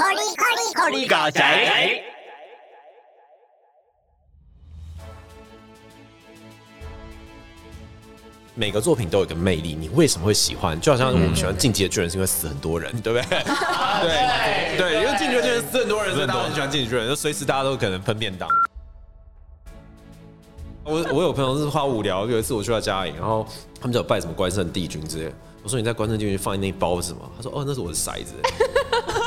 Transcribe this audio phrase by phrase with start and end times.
[0.00, 2.02] 好你嘎仔。
[8.54, 10.80] 每个作品都有一个魅力，你为什么会喜欢？
[10.80, 13.28] 就好像我们喜欢《进击的巨人》，是因为死很多人， 对不对？
[14.00, 18.48] 对对，因为《进击的巨人》死很多人，所以大家很喜欢《进击的巨人》，就随时大家都可能分便当。
[20.82, 23.46] 我我有朋友是花无聊，有一次我去他家里，然后
[23.78, 25.32] 他们就有拜什么关圣帝君之类。
[25.62, 27.30] 我说你在关圣帝君放那一包是什么？
[27.36, 28.34] 他说哦，那是我的骰子。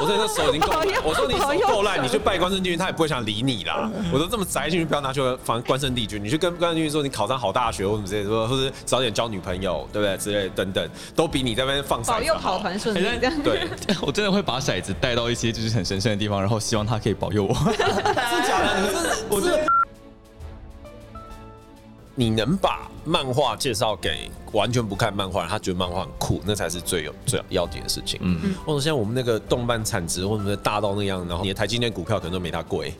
[0.04, 3.90] 我说你那手已经够烂，我说你手够烂，你去拜关圣帝君，他也不会想理你啦。
[4.12, 10.18] 我说这么宅进去，不要拿去防关圣帝君，你去跟关圣帝君说你考上好大学或什么之类，说或者早点交女朋友，对不对？
[10.18, 13.08] 之类等等，都比你在那边放保佑跑团顺利。
[13.44, 13.68] 对，
[14.02, 17.54] 我真的会把骰子带到一些就是很神圣的地方，然后希望他可以保佑我。
[17.72, 18.82] 真的假的？
[18.82, 19.66] 你是我是。
[22.16, 28.20] 你能把漫画介绍给完全不看漫画，他觉得漫画很酷，那才是最有最要紧的事情。
[28.24, 32.94] 嗯，或者像我们那个动漫产值，或者大到那样，然后你的台积电股票可能都没它贵，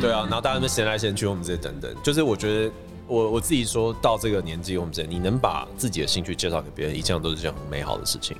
[0.00, 2.72] 对啊，然后大家们闲来闲去，我们这些等等，就是我觉得
[3.06, 8.36] 我我自己说到这个年纪，我们这你能把自己的兴趣介绍给别人，一向都是件很美好的事情。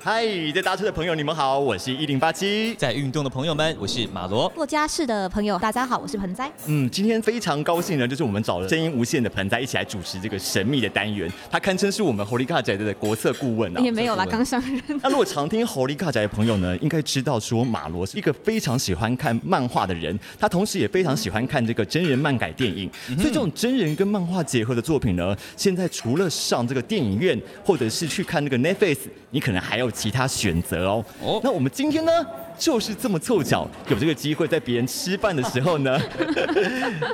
[0.00, 2.72] 嗨，在搭车的朋友，你们好，我是一零八七。
[2.76, 4.50] 在运动的朋友们，我是马罗。
[4.54, 6.48] 做家事的朋友，大家好，我是盆栽。
[6.66, 11.28] 嗯，今天非常高兴呢，就是我们找了声音无限的盆栽一起来主持这个神秘的单元。
[11.50, 13.80] 他堪称是我们猴利卡仔的国策顾问啊。
[13.82, 14.80] 也没有啦，刚上任。
[15.02, 22.88] 那如果常听猴利卡仔的朋友呢，应该知道说马罗是一个非常喜欢看漫画的人，他同时也非常喜欢看这个真人漫改电影。
[23.16, 28.98] 所以这种真人跟漫画结合的作品呢，现在除了上这个电影院，或者是去看那个 Netflix，
[29.30, 30.86] 你可能还有其他选择。
[30.86, 32.12] 哦，哦，那我们今天呢，
[32.58, 35.98] 就是这么凑巧有这个机会，在别人吃饭的时候呢，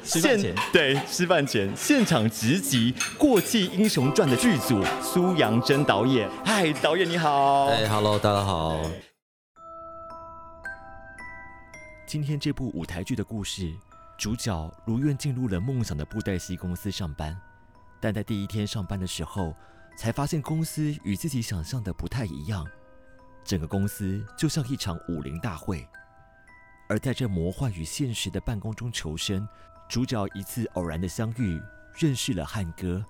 [0.03, 6.29] 现 对吃饭前现场直击《过气英雄传》的剧组苏阳真导演。
[6.45, 7.67] 嗨，导演你好。
[7.67, 8.81] 哎，Hello，大家好。
[12.07, 13.73] 今天这部舞台剧的故事，
[14.19, 17.37] 主角如愿进入了梦想的布袋戏公司上班，
[18.01, 19.55] 但在第一天上班的时候，
[19.97, 22.67] 才发现公司与自己想象的不太一样。
[23.45, 25.87] 整个公司就像一场武林大会，
[26.89, 29.47] 而在这魔幻与现实的办公中求生，
[29.89, 31.61] 主角一次偶然的相遇，
[31.95, 33.05] 认识了汉哥，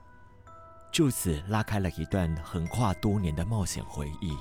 [0.91, 4.37] 就此拉开了一段横跨多年的冒险回忆。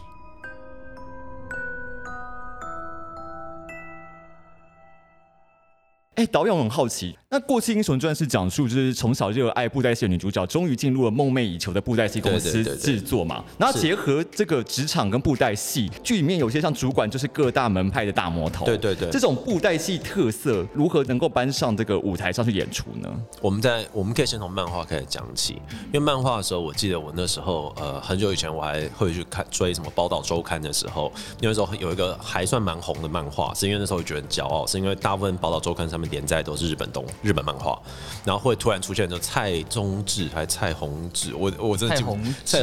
[6.16, 13.44] 哎，导演很好奇，那《过气英雄传》是讲述就是从小热爱布袋戏的女主角，终于进入了梦寐以求的布袋戏公司制作嘛？
[13.58, 18.64] 然后结合这个职场跟布袋戏，剧里面有些像主管就是各大门派的大魔头。
[18.64, 23.10] 对对对，这种布袋戏特色如何能够搬上这个舞台上去演出呢？
[23.42, 25.54] 我们在我们可以先从漫画开始讲起，
[25.88, 37.82] 因为漫画的时候，我记得我那时候呃很久以前我还会去看追什么《宝岛周刊》的时候，那时候有一个还算蛮红的漫画，是因为那时候觉得很骄傲，是因为大部分《宝岛周刊》上面连载都是日本东日本漫画，
[38.26, 42.60] 然后会突然出现就蔡宗志还是蔡宏志，我我真的记不蔡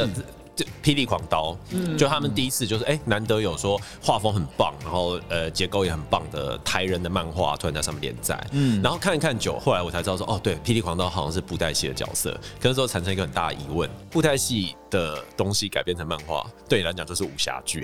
[0.53, 1.57] 就霹雳狂刀，
[1.97, 17.81] 就他们第一次就是哎难得有说画风很棒，然后呃结构也很棒的台人的漫画突然在上面连载，嗯，然后看一看久，后来我才知道说哦对，霹雳狂刀好像是布袋戏的角色，可那时候产生一个很大的疑问，布袋戏的东西改编成漫画，对你来讲就是武侠剧。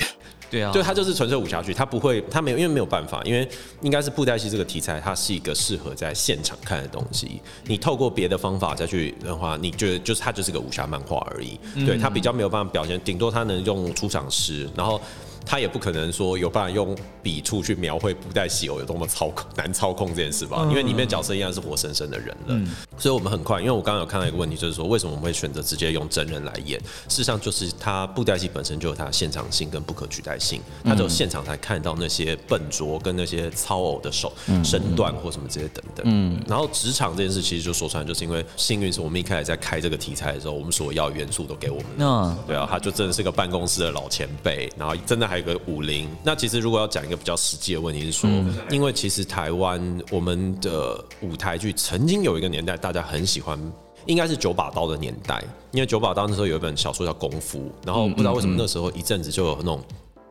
[0.50, 3.47] 对啊，就它就是纯粹武侠剧，它不会，它没有，因为没有办法，因为
[3.81, 7.41] 应该是布袋戏这个题材，它是一个适合在现场看的东西。
[7.66, 11.59] 你透过别的方法再去的话，你觉得就是它就是个武侠漫画而已。
[11.86, 15.00] 对，它比较没有办法表现，顶多它能用出场诗，然后。
[15.47, 20.68] 他也不可能说有办法用笔触去描绘布袋戏偶有多么操控难操控这件事吧？
[20.69, 23.59] 因为里面角色依然是活生生的人了，所以我们很快。
[23.62, 26.78] 因为我刚刚有看到一个问题，就是说为什么我们会选择直接用真人来演？
[27.07, 34.34] 事实上，就是他布袋戏本身就有它的现场性跟不可取代性，他只有现场才看到那些笨拙跟那些操偶的手
[34.66, 36.06] 身段或什么这些等等。
[36.09, 41.86] 嗯，然后职场这件事其实就说出来，就是因为幸运是我们一开始在开这个题材的时候，我们所要元素都给我们。
[42.00, 45.37] 嗯，对啊，他就真的是个办公室的老前辈，然后真的还。
[45.38, 48.30] 一个武林，那其实如果要讲一个比较实际的问题是说，
[48.69, 53.60] 因为其实台湾我们的舞台剧曾经有一个年代，大家很喜欢，
[54.06, 59.81] 应该是九把刀的年代，因为九把刀那时候有一本小说叫《功夫》，然后不知道为什么那时候一阵子就有那种。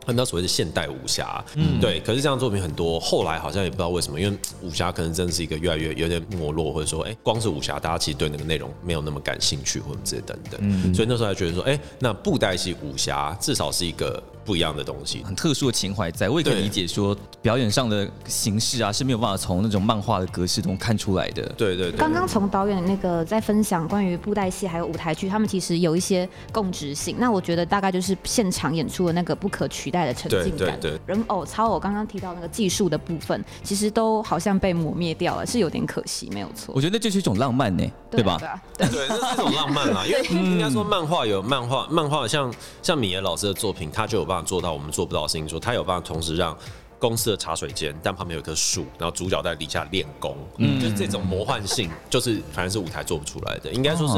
[0.06, 15.22] 很多所谓的现代武侠，嗯，对，可是这样作品很多，后来好像也不知道为什么，因为武侠可能真的是一个越来越有点没落，或者说，哎，光是武侠，大家其实对那个内容没有那么感兴趣，或者这些等等，所以那时候还觉得说，哎，那布袋戏武侠至少是一个不一样的东西。
[15.24, 21.42] 很特殊的情怀在，我也可以理解说表演上的形式啊是没有办法从那种漫画的格式中看出来的。
[21.58, 27.16] 对对对，刚刚从导演那个在分享关于布袋戏还有舞台剧，他们其实有一些共执性。
[27.18, 30.78] 那我觉得大概就是现场演出的那个不可取代的沉浸感。
[30.80, 36.80] 对对对人偶、超偶，刚刚提到那个技术的部分，其实都好像被磨灭掉了，是有点可惜，没有错我。
[36.80, 38.36] 觉得那就是一种浪漫呢，对吧？
[38.38, 42.52] 对啊， 对，那是一种浪漫啦，因为应该说漫画有漫画，漫画像
[42.82, 46.56] 像米野老师的作品，他就有办法做到我们做不到的事情，说他有办法同时让。
[46.98, 53.70] 公司的茶水间，但旁边有一棵树，然后主角在底下练功，嗯，就是这种魔幻性，就是反正是舞台做不出来的。
[53.70, 54.14] 应该说是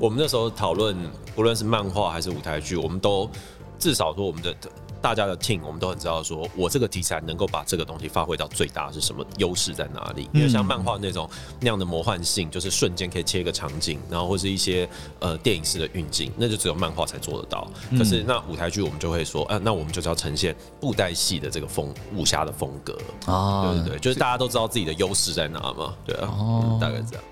[0.00, 0.96] 我们那时候讨论，
[1.36, 3.30] 不论是漫画还是舞台剧，我们都
[3.78, 4.52] 至少说我们的
[5.00, 10.28] 大家的 team，我们都很知道说，我这个题材能够把这个东西发挥到最大是什么，优势在哪里？
[10.32, 11.28] 因为像漫画那种
[11.60, 14.88] 那样的魔幻性，就是瞬间可以切一个场景，然后或是一些
[15.20, 17.66] 呃电影式的运镜，那就只有漫画才做得到。
[17.96, 22.98] 可是那舞台剧我们就会说，啊，那我们就是要呈现布袋戏的这个风武侠的风格。
[23.26, 27.24] 啊对对对，就是大家都知道自己的优势在哪嘛，对啊，嗯大概这样。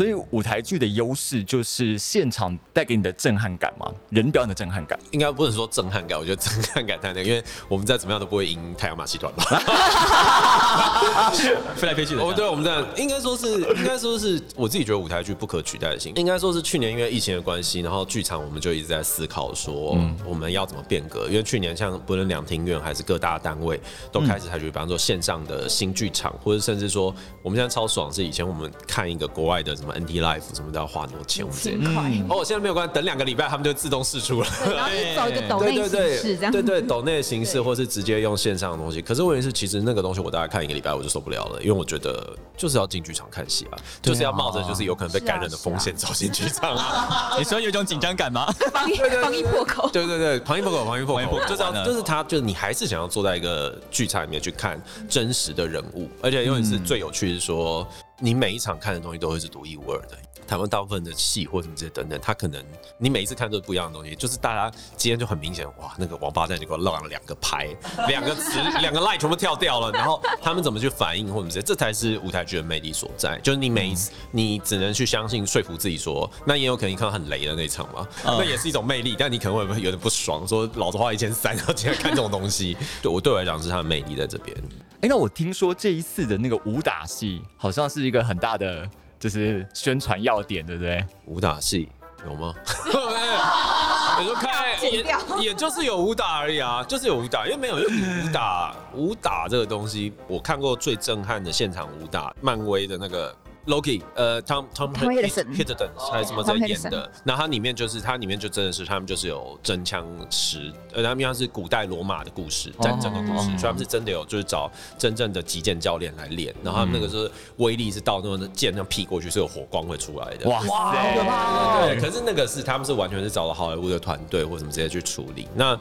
[0.00, 4.98] 所以舞台剧的优势就是现场带给你的震撼感嘛，人表演的震撼感。
[5.10, 9.44] 应该不能说震撼感，我觉得震撼感太那个，因为我们再怎么样都不会赢太阳马戏团吧。
[11.76, 12.22] 飞来飞去的。
[12.22, 16.14] 哦，对，我们这样应该说是，应该说是我自己觉得舞台剧不可取代性。
[16.16, 21.26] 应该说是去年因为疫情的关系，然后剧场我们就一直在思考说我们要怎么变革。
[21.28, 23.78] 因为去年像不论两厅院还是各大单位
[24.10, 34.48] 都开始采取，比方说线上的新剧场，或者甚至说我们现在超爽是以前我们看一个国外的什么 NT Life 什么都要花很多钱，我们直接轻快，哦，现在没有关系，等两个礼拜他们就自动释出了。
[34.74, 36.52] 然后就是走一个抖内形对对对式这样。
[36.52, 39.00] 对对，抖内的形式，或是直接用线上的东西。
[39.02, 47.34] 可是问题是，其实那个东西我大概看一个礼拜我就受不了了，因为我觉得就是要进剧场看戏啊，就是要冒着就是有可能被感染的风险走进剧场啊。
[47.38, 48.46] 你说有一种紧张感吗？
[48.72, 49.88] 防疫防疫破口。
[49.90, 57.86] 对对对，防疫破口，防疫破口就是要就是他，就是你还是想要坐在一个剧场里面去看真实的人物，而且永远是最有趣是说，
[58.20, 60.18] 你每一场看的东西都会是独一无二的。
[60.46, 62.60] 台湾大部分的戏或什么这些等等，他可能
[62.98, 67.68] 你每一次看都是不一样的东西，就是大家今天就很明显，哇，那个王八蛋就给我浪了两个拍，
[68.08, 73.38] 两个词，两个 line 全部跳掉了，然后他们怎么去反应或者这些，这才是舞台剧的魅力所在。
[73.44, 84.56] 就是你每一次，你只能去相信说服自己说，那也有可能你看到很雷的那一场嘛，那也是一种魅力，但你可能会有点不爽，说老子花一千三，然后竟然看这种东西， 对我对我来讲是它的魅力在这边。
[85.02, 88.86] 哎、那我听说这一次的那个武打戏好像是一个很大的
[89.18, 91.02] 就是宣传要点，对不对？
[91.24, 91.88] 武打戏
[92.26, 92.54] 有吗？
[94.20, 103.34] 你说看剪掉也也就是有武打而已啊，就是有武打，因为没有因为武打武打这个东西，我看过最震撼的现场武打，漫威的那个。
[103.66, 107.10] Loki，呃，Tom Tom Hiddleston Hiddleston 还是什么在演的？
[107.24, 121.86] 那它里面就是它里面就真的是他们就是有真枪实，呃，他们像是古代罗马的故事，战争的故事，所以他们是真的有就是找真正的击剑教练来练，然后他们那个是威力是到那种剑那样劈过去是有火光会出来的，哇塞！
[121.86, 125.46] 对，可是那个是他们是完全是找了好莱坞的团队或什么直接去处理。
[125.54, 125.78] 那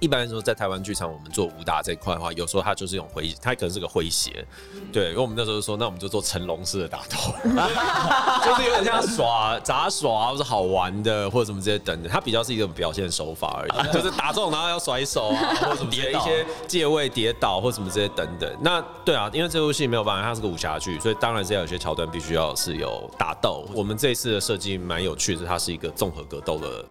[0.00, 4.44] 一般来说，在台湾剧场，我们做武打这一块的话，有时候它就是一种诙，它可能是个诙谐。
[4.92, 7.16] 对，因为我们那时候就说，那我们就做成龙式的打斗，
[8.44, 12.10] 就是有点像耍杂耍啊，或者好玩的，或者什么这些等等。
[12.10, 18.50] 它比较是一种表现手法而已， 就是打中然后要甩手啊，或者跌一些借位跌倒或什么这些等等。
[18.62, 23.68] 那对啊，因为这部戏没有办法，它是个武侠剧，所以当然是要有些桥段必须要是有打斗。
[23.74, 26.84] 我们这一次的设计蛮有趣的，它是一个综合格斗的，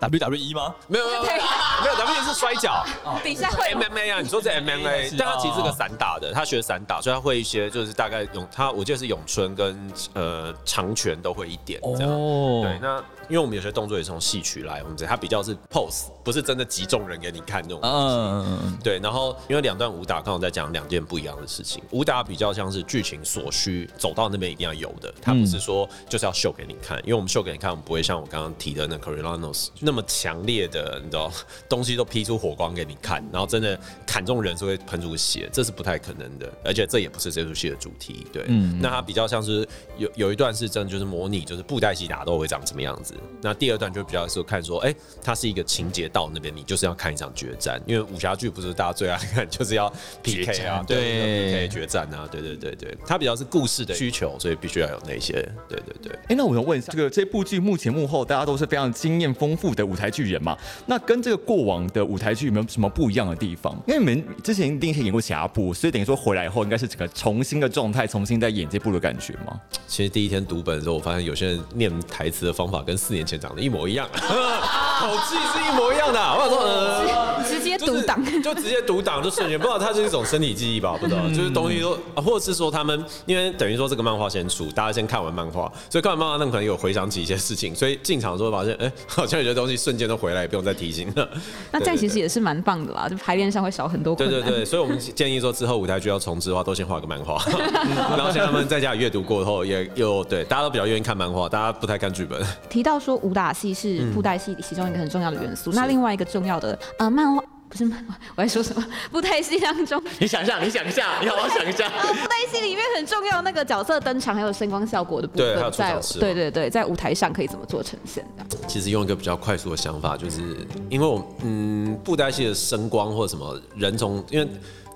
[0.00, 0.74] WWE 吗？
[0.88, 2.84] 没有没有没有 WWE 是摔跤。
[3.22, 12.10] 底下会 MMA 啊，你说这 MMA，但他其实是个散打的，他学散打，所以他会一些就是大概咏他，我记得是咏春跟呃长拳都会一点这样。
[12.10, 17.80] 哦对，那因为我们有些动作也是从戏曲来，我们这它比较是 pose，不是真的集中人给你看那种。
[17.82, 31.32] 嗯，对，然后因为两段武打刚好在讲两件不一样的事情，武打比较像是剧情所需，走到那边一定要有的，他不是说就是要秀给你看，因为我们秀给你看，我们不会像我刚刚提的那 Corillanos 那么强烈的，你知道
[31.68, 38.24] 东西都劈出火光给你看，然后真的砍中人是会喷出血，这是不太可能的，而且这也不是这出戏的主题。
[38.32, 39.66] 对，嗯那它比较像是
[39.98, 49.92] 有有一段是真的就是模拟就是布袋戏打斗会长什么样子，那第二段就比较是看说，哎、它是一个情节到那边，你就是要看一场决战，因为武侠剧不是大家最爱看，就是要
[50.22, 55.32] PK 啊，对对，PK 决战啊，对对对对，它比较是故事的需求，所以必须要有那些，
[55.68, 56.12] 对对对。
[56.28, 60.56] 哎、那我想问一下，这个这部剧目前幕后大家都是非常经验丰富部的舞台剧人嘛，
[60.86, 63.74] 那跟这个过往的舞台剧有没有什么不一样的地方？
[63.86, 69.60] 因为你们之前一定是演过其他部，所以等于说回来以后应该是整个重新的状态，重新在演这部的感觉吗？
[69.86, 76.20] 其实第一天读本的时候，我发现有些人念台词的方法跟四年前长得一模一样， 口气是一模一样的。
[76.20, 77.42] 我想说，呃，
[77.86, 78.20] 独挡。
[78.42, 91.28] 就直接读档就瞬间，不知道它是一种身体记忆吧，不知道，就是东西都，啊或者是说他们因为等于说这个漫画先出，大家先看完漫画，所以看完漫画那可能有回想起一些事情，所以进场之后发现，哎、好像有些东西瞬间都回来，也不用再提醒了。
[91.72, 94.40] 那这样其实也是蛮棒的啦，就排练上会少很多困难。
[94.40, 97.42] 对对对，所以我们建议说之后舞台剧要重置的话，都先画个漫画，
[98.16, 102.40] 然后像他们在家里阅读过后，也有对大家都比较愿意看漫画，大家不太看剧本。
[102.68, 108.84] 提到说武打戏是布袋戏其中一个很重要的元素，那另外一个重要的呃漫画不是漫画，我还说什么？
[109.12, 111.86] 布袋戏当中，你想一下，你想一下，你好好想一下。
[111.86, 118.44] 呃，布袋戏里面很重要那个角色登场还有声光效果的部分，在对对对，在舞台上可以怎么做呈现的？
[118.66, 124.48] 其实用一个比较快速的想法，就是因为我嗯布袋戏的声光或者什么人从因为。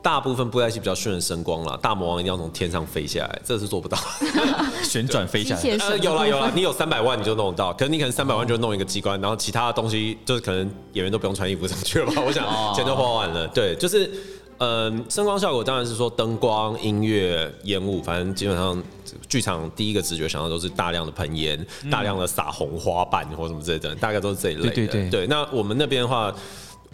[0.04, 3.96] 大部分布袋戏比较顺的声光啦，大魔王一定要从天上飞下来，这是做不到。
[4.84, 5.76] 旋转飞机下来。
[5.78, 12.20] 呃，有啦有啦，了，你有三百万你就弄得到，可是你可能三百万就弄一个机关，然后其他的东西就是可能演员都不用穿衣服上去了吧？
[12.26, 12.44] 我想
[12.74, 13.48] 钱都花完了。
[13.48, 14.10] 对，就是
[14.58, 18.80] 嗯，声光效果当然是说灯光、音乐、烟雾，反正基本上
[19.26, 24.74] 剧场第一个直觉想到都是大量的喷烟、大量的撒红花瓣或什么之类的，大概都是这一类的。
[24.74, 26.30] 对对对那我们那边的话，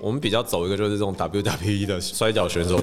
[0.01, 2.81] 我们比较走一个就是这种 WWE 的摔跤选手。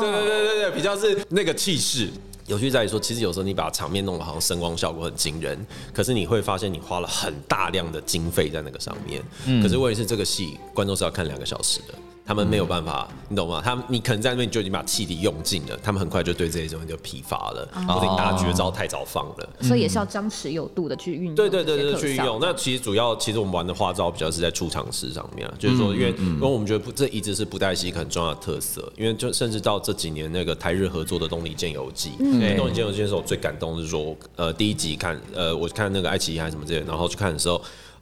[0.00, 2.08] 对对对对对，比较是那个气势。
[2.46, 9.22] 有趣在于说，其实有时候你把场面弄得好像声光效果很惊人，可是你会发现你花了很大量的经费在那个上面。
[9.62, 11.94] 可是问题是，这个戏观众是要看两个小时的，
[12.26, 13.60] 他们没有办法，你懂吗？
[13.62, 19.48] 他们你可能在那边你就已经把气力用尽了，他们很快就对这些东西就疲乏了，或者你打绝招太早放了。
[19.60, 22.38] 所以也是要张弛有度的去运用对对对对，去运用。
[22.40, 32.10] 那其实主要，其实我们玩的花招比较是在出场式上面啊，就是说，因为因为我们觉得不这一直是布袋戏很重要的特色，因为就甚至到这几年那个台日合作的《东离剑游记》，
[32.56, 37.60] 《东离剑游记》的时候，我最感动的是说，呃，第一集看，呃，我看那个爱奇艺还是什么之类的，然后去看的时候，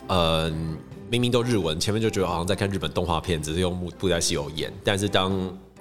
[0.09, 0.77] 嗯，
[1.11, 5.33] 明明都日文，前面就觉得好像在看日本动画片，只是用布布袋戏有演，但是当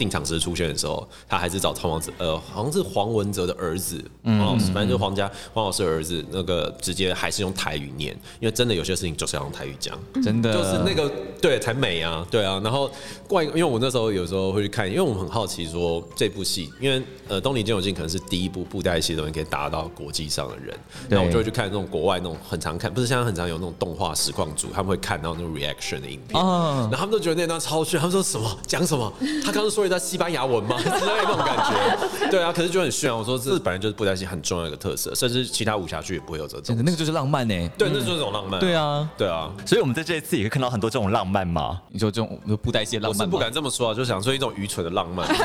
[0.02, 9.96] 定场时出现的时候，他还是找汤王子，呃，好像是黄文哲的儿子黄老师，反正就是黄家黄老师的儿子，那个直接还是用台语念，因为真的有些事情就是要用台语讲。
[10.24, 12.60] 真的就是那个对才美啊，对啊。
[12.64, 12.90] 然后
[13.28, 20.76] 怪，因为我那时候有时候会去看，因为我们很好奇说这部戏，因为呃《东离剑游记》可能是第一部布袋戏的东西可以达到国际上的人，
[21.08, 29.12] 对然后我就会去看那种国外那种很常看，不是现在很常有那种动画实况组，他们会看到那种 reaction 的影片，哦然后他们都觉得那段超炫，他们说什么讲什么，
[29.44, 31.74] 他刚刚说一段西班牙文吗 之类那种感觉，
[32.32, 33.18] 对啊，可是就很炫啊。
[33.18, 37.70] 我说这本来就是布袋戏很重要的一个特色，甚至其他武侠剧也不会有这种，那个就是浪漫呢。
[37.78, 39.52] 对，那就是一种浪漫，对啊，对啊。
[39.66, 41.78] 所以我们在这一次也可以看到很多这种浪漫嘛。
[41.90, 45.28] 你说这种布袋戏浪漫我是不敢这么说啊，就想说一种愚蠢的浪漫。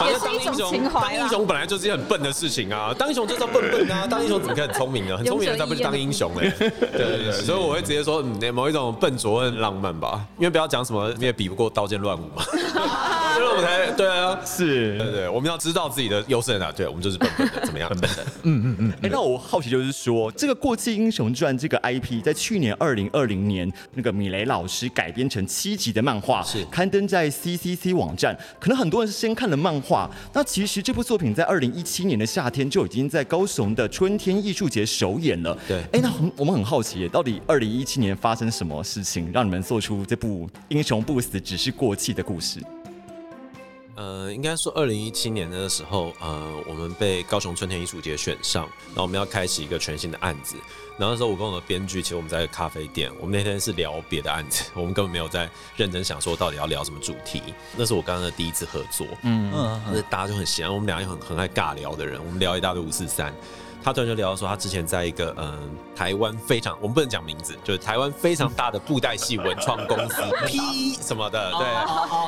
[0.00, 2.94] 反正当英也是一种雄，情怀当英雄本来就是一件很笨的事情啊！
[2.96, 4.06] 当英雄就是要笨笨的啊！
[4.08, 5.14] 当英雄怎么可以很聪明呢？
[5.18, 6.50] 很聪明的人才不是当英雄嘞。
[6.58, 12.42] 对对对，所以我会直接说，嗯，某一种笨拙很浪漫吧，因为不要讲什么你也比不过刀剑乱舞嘛。
[13.96, 16.70] 对啊，是对对，我们要知道自己的优势在哪。
[16.72, 17.88] 对，我们就是笨笨的，怎么样？
[17.88, 18.24] 笨笨的。
[18.42, 28.36] 嗯嗯嗯哎、那我好奇就是说，这个《过气英雄传》这个 IP 在去年二零二零年，那个米雷老师改编成七集的漫画，是刊登在 CCC 网站。
[28.58, 35.56] 可能很多人是先看了漫画，那其实这部作品在二零一七年的夏天就已经在高雄的春天艺术节首演了。
[35.68, 42.60] 对哎、那很我们很好奇，到底二零一七年发生什么事情，让你们做出这部英雄不死只是过气的故事？
[44.00, 50.56] 呃，应该说二零一七年的时候，呃，我们被高雄春天艺术节选上，然后我们要开启一个全新的案子。
[50.98, 57.42] 然后那时候我跟我的编剧，其实我们在咖啡店，我们那天是聊别的案子， 我们根本没有在认真想说到底要聊什么主题。
[57.76, 63.34] 那是我刚刚的第一次合作，嗯嗯，那大家就很闲，我们俩又很很爱尬聊的人，我们聊一大堆五四三。
[63.82, 71.66] 他突然就聊到说，他之前在一个嗯、台湾非常我们不能讲名字，就是台湾非常大的布袋戏文创公司 P 什么的，对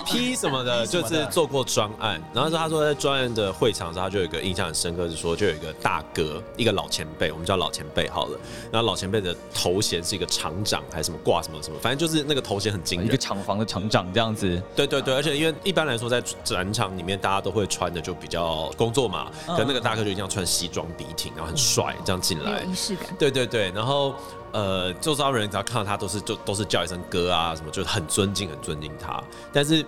[0.07, 2.21] P 什么的，就是做过专案。
[2.33, 8.39] 然后说他说在专案的会场的时候，他就有一个印象很深刻，是说就有一个大哥，一个老前辈，我们叫老前辈好了。
[8.71, 13.07] 然后老前辈的头衔是一个厂长还是什么挂什么什么，反正就是那个头衔很惊人。
[13.07, 22.63] 一个厂房的厂长这样子，对对对，而且因为一般来说在展场里面，大家都会穿的就比较工作嘛，可能那个大哥就一定要穿西装笔挺，然后很帅这样进来。
[22.63, 23.07] 仪式感。
[23.19, 24.15] 对对对，然后
[24.53, 29.23] 呃，周遭人只要看到他都是就都是叫一声哥啊什么，就很尊敬很尊敬他。
[29.53, 29.85] 但是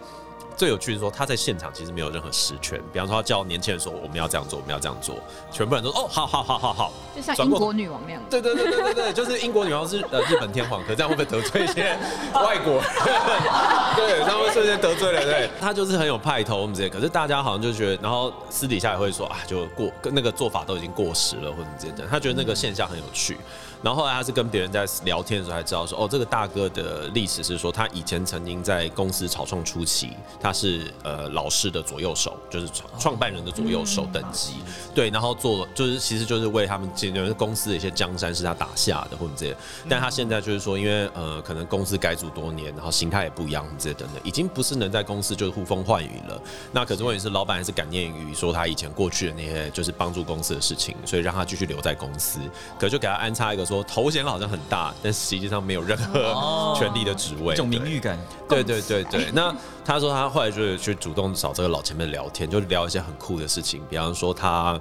[0.57, 5.17] 最有趣的是说他在现场其实没有任何实权，比方说他叫年轻人说我们要这样做，我们要这样做，
[5.51, 8.23] 全部人都说哦，好好好好好，就像英国女王那样。
[8.31, 11.97] 对对对对对对，就是英国女王是呃日本天皇，可这样会不会得罪一些
[12.35, 12.85] 外国人？
[13.97, 15.25] 对，这样会瞬间得罪了。
[15.25, 22.07] 对，他就是很有派头，我们这些，可是大家好像就觉得，然后私底下也会说啊，就过跟那个做法都已经过时了，或者什么之类的。
[22.11, 23.37] 他觉得那个现象很有趣。
[23.85, 34.55] 然后后来他是跟别人在聊天的时候才知道说，哦，这个大哥的历史是说他以前曾经在公司草创初期，他是呃老师的左右手，就是创创办人的左右手等级。
[34.95, 39.57] 对，然后做就是其实就是为他们解决公司的一些江山是他打下的或者这些。
[39.87, 46.41] 但他现在就是说，因为呃可能公司改组多年，然后形态也不一样，这些等等，已经不是能在公司就是呼风唤雨了。
[46.73, 52.41] 那可是问题是，老板还是感念于说他以前过去的那些就是帮助公司的事情，所以让他继续留在公司。
[52.79, 58.19] 可就给他安插一个说头衔好像很大，但实际上没有任何 权力的职位，一种名誉感。
[58.49, 59.55] 对对对对，那
[59.85, 64.81] 他说他后来就是去主动找这个老前辈聊天，就聊一些很酷的事情，比方说他。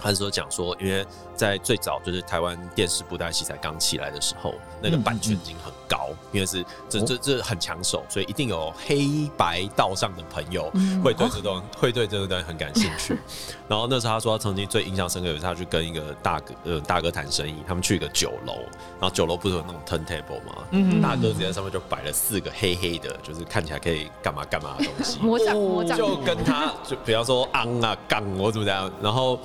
[0.00, 10.70] 他是说讲说，因为在最早就是台湾电视布袋戏才刚起来的时候，那个版权金很高，因为是这这这很抢手，所以一定有黑白道上的朋友
[11.02, 13.18] 会对这种会对这个东西很感兴趣。
[13.68, 18.54] 然后那时候他说他曾经最印象深刻，有一次他去跟一个大哥呃大哥谈生意，他们去一个酒楼，
[19.00, 20.64] 然后酒楼不是有那种 turntable 吗？
[20.70, 21.00] 嗯。
[21.00, 25.18] 大哥直接上面就摆了四个黑黑的，就是看起来可以干嘛干嘛的东西。
[25.24, 29.38] 魔掌魔掌，就跟他就比方说昂啊杠我怎么样，然后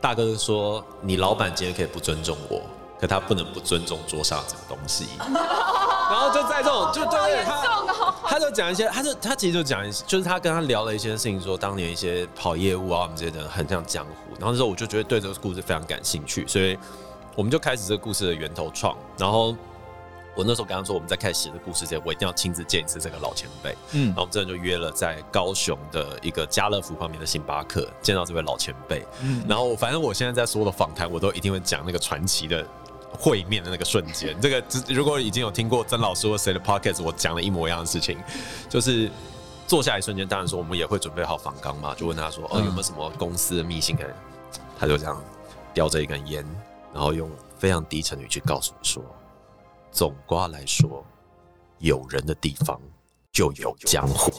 [0.00, 2.60] 大哥就说你老板今天可以不尊重我，
[3.00, 5.06] 可他不能不尊重桌上这个东西。
[5.18, 7.62] 然后就在这种就对对他。
[8.24, 14.12] 他就讲一些，他就他其实就讲一些，就是他跟他聊了一些事情，说当年一些跑业务啊，我们这些人很像江湖。
[14.38, 16.78] 然后那时候我就觉得对这个故事非常感兴趣，所以
[17.34, 18.96] 我们就开始这个故事的源头创。
[19.16, 19.56] 然后
[20.34, 23.74] 我那时候刚刚说，我们在开始写这个故事之前，我一定要亲自见一次这个老前辈。
[23.92, 29.04] 嗯，然后我们真的就约了在高雄的一个家乐福旁边的星巴克见到这位老前辈。
[29.22, 32.64] 嗯，然后反正我现在在所有的访谈，我都一定会讲那个传奇的。
[33.12, 38.18] 会面的那个瞬间，这个如果已经有听过曾老师或谁的 podcast，我讲了一模一样的事情，
[38.68, 39.10] 就是
[39.66, 43.96] 坐下来瞬间，当然说我们也会准备好访刚嘛，就问他说，哦，有没有什么公司的秘辛？
[44.78, 45.22] 他就这样
[45.72, 46.44] 叼着一根烟，
[46.92, 49.02] 然后用非常低沉的语气告诉我说，
[49.90, 51.04] 总瓜来说，
[51.78, 52.80] 有人的地方。
[53.30, 54.32] 就有江湖，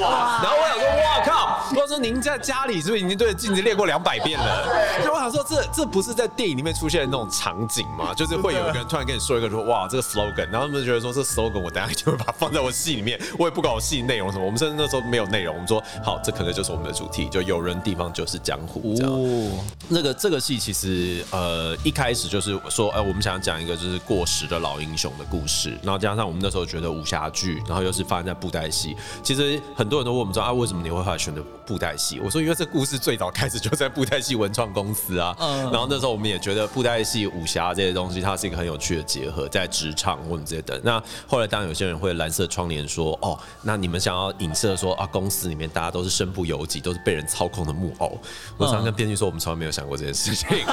[0.00, 1.39] 哇然后我想说，哇靠！
[1.76, 4.66] 我说您在家里是不是已经对着镜子练过两百遍了？
[5.04, 8.12] 就我想说，这这不是在电影里面出现的那种场景吗？
[8.12, 14.44] 就是会有一个人突然跟你说一个说，哇，这个 slogan，然后他们就觉得说，这 slogan 我等下就会把它放在我戏里面，我也不管我戏内容什么。
[14.44, 19.62] 我们甚至那时候没有内容，我们说好，这可能就是我们的主题，就有人地方就是江湖这样。
[19.88, 32.18] 那个这个戏其实呃一开始就是说，哎，我们想讲一个就是过时的老英雄的故事，然后加上我们那时候觉得武侠剧，然后又是发生在布袋戏，其实很多人都问我们说啊，为什么你会后来选择布袋戏？
[32.18, 40.80] 我说因为这故事最早开始就在布袋戏文创公司啊，嗯然后那时候我们也觉得布袋戏、武侠这些东西，它是一个很有趣的结合，在职场或者这些等。
[40.82, 48.18] 那后来当然有些人会蓝色窗帘说，哦，那你们想要影射说啊，公司里面大家都是身不由己，都是被人操控的木偶。
[48.56, 50.48] 我常跟编剧说，我们从来没有想过这件事情，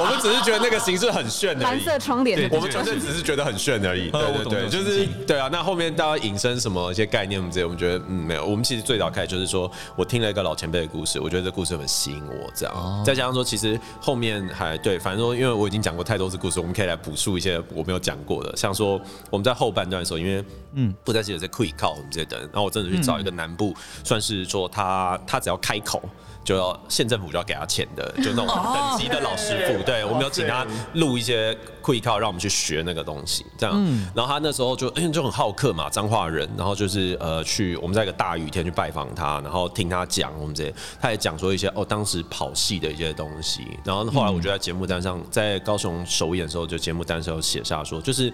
[0.00, 1.62] 我们只是觉得那个形式很炫而已。
[1.64, 5.48] 蓝色窗帘的我们纯粹只是觉得很炫而已，对对对，就是对啊。
[5.50, 8.46] 那后面大家引申什么一些概念，我们这些我们觉得嗯没有。
[8.46, 13.02] 我们其实最早开始就是说我听了一个老前辈的故事，我觉得这故事很吸引我，这样。
[13.04, 20.44] 再加上说，其实后面还对，反正说因为我已经讲过太多次故事，我们可以来补述一些我没有讲过的，像说我们在后半段的时候，因为
[20.74, 26.02] 嗯不再记得在 quick call 我们这些等，然后我真的去找一个南部，算是说他他只要开口。
[26.46, 29.82] 就要县政府就要给他钱的， 就那种等级的老师傅。
[29.82, 33.74] 对我们有请他录一些 quick 让我们去学那个东西，这样。
[34.14, 43.66] 然后他那时候就因为就很好客嘛，彰化人，然后就是呃去我们在一个大雨天去拜访他，然后听他讲我们这些，他也讲说一些哦当时跑戏的一些东西。
[43.84, 48.32] 然后后来我就在节目单上，在高雄首演的时候，就节目单上有写下说，就是。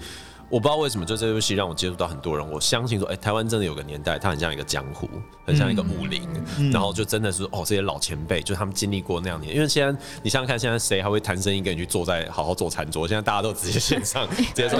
[0.52, 2.46] 我不知道为什么，就这部戏让我接触到很多人。
[2.50, 5.08] 我相信说，哎，台湾真的有个年代，它很像一个江湖，
[5.46, 6.28] 很像一个武林，
[6.70, 9.54] 然后就真的是哦，这些老前辈，就他们经历过那样年。
[9.54, 13.08] 因为现在你想想看，现在谁还会谈生意跟你去坐在好好做餐桌？
[13.08, 14.78] 现在大家都直接线上， 直接说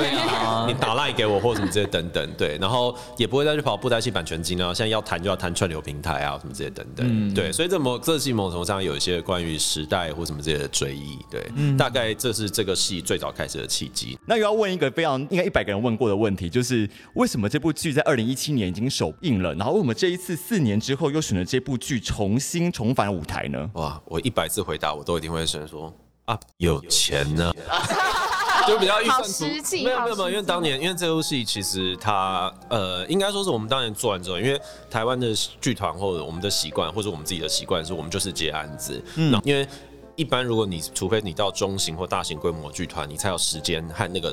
[0.69, 4.75] 你打赖给我或什么这些等等，对，然后也不会再去跑布袋戏版权金啊。
[4.75, 11.43] 现在要谈就要谈串流平台啊什么这些等等，对，所以这某这戏某种程度上有一些关于时代或什么这些的追忆，对，
[11.79, 14.19] 大概这是这个戏最早开始的契机。
[14.27, 23.71] 那又要问一个非常应该一百个人问过的问题，就是为什么这部剧在二零一七年已经首映了，然后为什么这一次四年之后又选了这部剧重新重返舞台呢？
[23.75, 25.93] 哇，我一百次回答我都一定会选说
[26.25, 27.53] 啊，有钱呢。
[28.65, 39.67] 就比较预算足实际没有没有没有，因为当年因为这部戏其实它呃，应该说是我们当年做完之后，因为台湾的剧团或者我们的习惯，或者我们自己的习惯是，我们就是接案子，嗯，因为
[40.15, 44.33] 一般如果你除非你到中型或大型规模剧团，你才有时间和那个。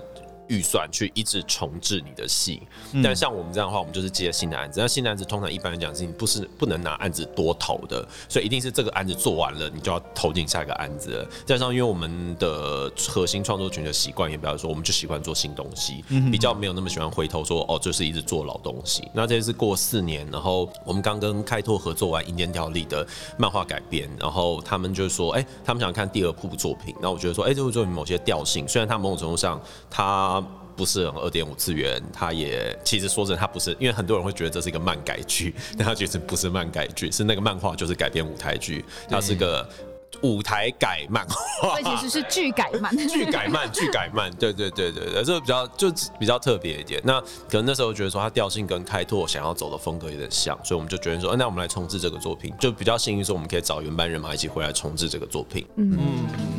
[0.49, 2.61] 预算去一直重置你的戏，
[3.03, 4.81] 但像我们这样的话，我们就是接新的案子。
[4.81, 11.29] 那新的案子通常一般来讲是你不是不能拿案子多投的，所以一定是这个案子做完了，你就要投进下一个案子了。
[11.45, 19.07] 加上因为我们的核心创作群的习惯，也比方说我们就喜欢做新东西，比较没有那么喜欢回头说哦，就是一直做老东西。
[19.13, 23.05] 那这次过四年，然后我们刚跟开拓合作完《阴间条例》的
[23.37, 26.95] 漫画改编，然后他们就说，哎、他们想看第二部作品。
[26.99, 30.38] 那我觉得说，哎、这部作品某些调性，虽然它某种程度上它。
[30.79, 39.69] 不是很二点五次元，它也其实说真的，它不是，因为很多人会觉得这是一个漫改剧，但它其实不是漫改剧，是那个漫画就是改编舞台剧，它是个
[40.21, 47.01] 舞台改漫画，所以其实是剧改漫， 剧改漫，剧改漫，对对对对对，这个比较就比较特别一点。
[47.03, 55.65] 那可能那时候觉得说它调性跟开拓想要走的风格有点像，所以我们就觉得说，呃那我们来重置这个作品，就比较幸运说我们可以找原班人马一起回来重置这个作品。
[55.75, 55.97] 嗯，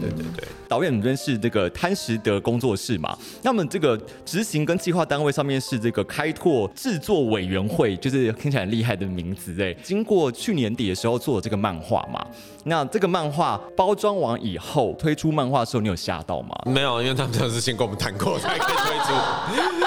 [0.01, 0.49] 对对对。
[0.69, 9.73] 导演这边是这个贪食德工作室嘛，那么这个执行跟计划单位上面是这个开拓制作委员会，就是听起来很厉害的名字哎。
[9.83, 12.25] 经过去年底的时候做了这个漫画嘛，
[12.65, 16.51] 那这个漫画包装完以后推出漫画的时候，你有吓到吗？
[16.67, 19.13] 没有，因为他们都是先跟我们谈过才可以推出。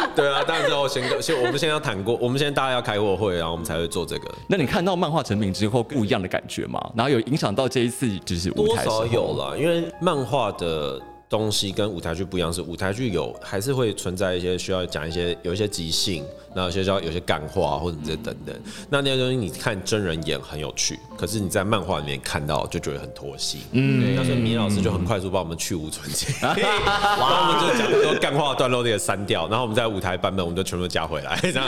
[0.16, 4.32] 对啊，当然之后先跟先我们先要谈过，我们现在大家要开过会，然后我们才会做这个。
[4.48, 6.80] 那你看到漫画成品之后不一样的感觉吗？
[6.96, 11.02] 然后有影响到这一次就是舞多台多少有了，因为漫画的
[11.34, 18.56] 东西跟舞台剧不一样，是舞台剧有还是会存在一些需要讲一些有一些即兴，那有些叫有些感化或者这些等等。
[18.88, 23.62] 那那些东西你看真人演很有趣，可是你在漫画里面看到就觉得很拖戏。
[23.72, 31.66] 嗯，那所以米老师就很快速帮我们去无存菁，然后我们就讲很多干话段落那些删掉，然后我们在舞台版本我们就全部都加回来，这样。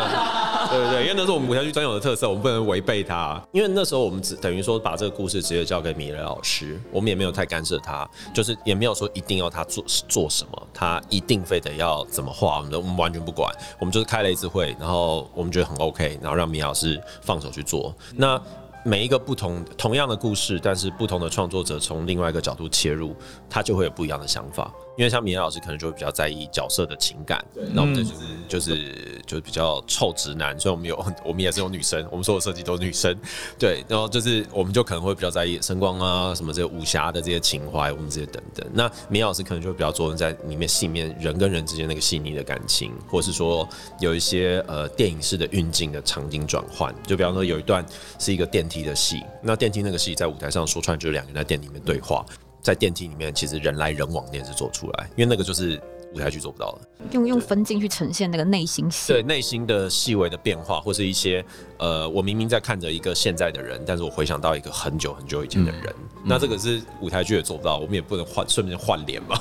[0.70, 3.42] 对对对，因为那是我们舞台剧专有的特色，我们不能违背它。
[3.52, 13.50] 因为那时候我们只等于说把这个故事直接交给米雷老师，我们也没有太干涉他，就是也没有说一定要他做做什么，他一定非得要怎么画，我们都我们完全不管。
[13.80, 17.96] 我们就是开了一次会，然后我们觉得很 OK，然后让米老师放手去做。
[18.16, 18.40] 那
[18.84, 23.16] 每一个不同同样的故事，但是不同的创作者从另外一个角度切入，
[23.50, 24.72] 他就会有不一样的想法。
[24.98, 33.16] 因为像米莱老师可能就会比较在意角色的情感，那我们这就是就是就是比较臭直男，所以我们有我们也是有女生，我们所有设计都是女生，
[33.60, 38.66] 对，然后就是我们就可能会比较在意声光啊什么这些武侠的这些情怀，我们这些等等。
[38.74, 43.68] 那米老师可能就会比较着重在里面戏面人跟人之间那个细腻的感情，或是说
[44.00, 47.86] 有一些呃电影式的运镜的场景转换，就比方说有一段
[48.18, 52.26] 是一个电梯的戏，那电梯那个戏在舞台上说穿就是两个人在电梯里面对话。
[52.66, 55.80] 在电梯里面，其实人来人往那是做出来，因为那个就是
[56.16, 56.80] 舞台剧做不到的。
[57.12, 59.14] 用用分镜去呈现那个内心戏。
[59.14, 61.46] 对内心的细微的变化，或是一些
[61.78, 65.94] 呃，我明明在看着一个现在的人，但是我回想到一个很久很久以前的人，
[66.26, 69.38] 那这个是舞台剧也做不到，我们也不能换顺便换脸嘛，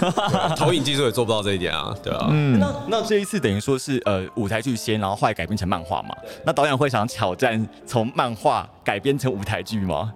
[0.54, 2.26] 投影技术也做不到这一点啊，对啊。
[2.28, 6.14] 那那这一次等于说是呃舞台剧先，然后后来改编成漫画嘛？
[6.44, 10.12] 那导演会想挑战从漫画改编成舞台剧吗？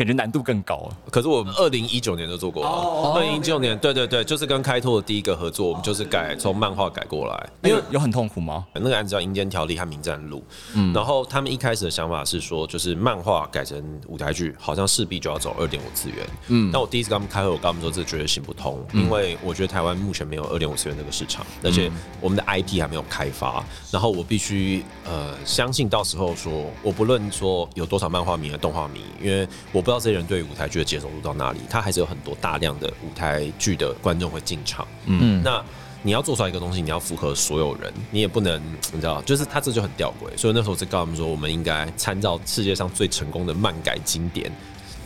[0.00, 0.76] 感觉难度更高。
[0.76, 0.88] 啊。
[1.10, 8.64] 可是我们二零一九年就做过了，二零一九年，对对对，就是跟开拓的第一个合作，我们就是改从漫画改过来，因为有很痛苦吗？
[8.72, 10.38] 那个案子叫《阴间条例》和《名战录》，
[10.74, 35.62] 嗯，然后他们一开始的想法是说，就是漫画改成舞台剧，好像势必就要走二点五次元，嗯，但我第一次跟他们开会，我跟他们说这绝对行不通，因为我觉得台湾目前没有二点五次元这个市场，而且我们的 IP 还没有开发，然后我必须呃相信到时候说，我不论说有多少漫画迷和动画迷，因为我不知道这些人对于舞台剧的接受度到哪里，他还是有很多大量的舞台剧的观众会进场，嗯，那。
[36.02, 38.58] 你要做出来一个东西，你要符合所有人，你也不能，
[38.90, 40.34] 你知道，就是他这就很吊诡。
[40.34, 44.50] 所以那时候就告诉他们说，我们应该参照世界上最成功的漫改经典，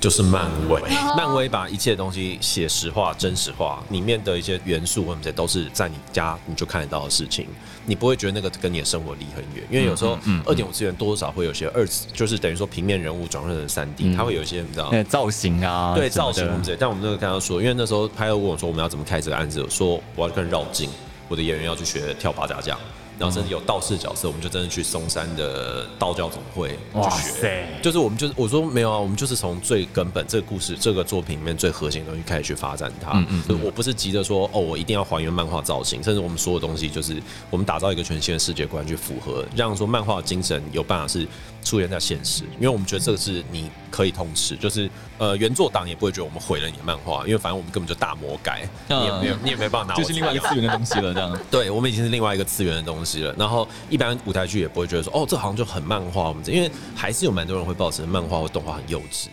[0.04, 0.78] 就是漫威。
[1.16, 7.46] 漫威把一切东西写实化、真实化，里面的一些元素或者都是在你家你就看得到的事情，
[7.86, 9.64] 你不会觉得那个跟你的生活离很远。
[9.70, 14.92] 因为有时候二点五次元多多少会有些二次，就是等于说平面人物转换成三 D，它会有一些你知道。
[15.04, 20.90] 造型啊，对造型我们之类，但我们那个刚刚说，因为那时候拍友问我说我们要怎么开这个案子，我说我要跟绕镜，
[21.28, 22.78] 我的演员要去学跳八家将，
[23.18, 27.40] 然后甚至有道士角色，我们就真的去嵩山的道教总会去学。
[27.40, 33.12] 塞，就是我们就是我说没有啊，我们就是从最根本这个故事这个作品里面最核心的东西开始去发展它。
[33.14, 41.26] 嗯嗯，我不是急着说哦，我一定要还原漫画造型，甚至我们所有东西就是我们打造一个全新的世界观去符合，让说漫画精神有办法是
[41.62, 51.38] 出现在现实，因为我们觉得这个是你可以通吃，就是呃原作党也不会觉得我们毁了你的漫画，因为反正我们根本就大魔改，你也没有你也没办法拿我就是另外一个次元的东西了，这样。
[51.50, 53.34] 对，我们已经是另外一个次元的东西了。
[53.38, 59.28] 然后一般舞台剧也不会觉得说，哦，这好像就很漫画，我们这因为还是有蛮多人会抱持漫画或动画很幼稚。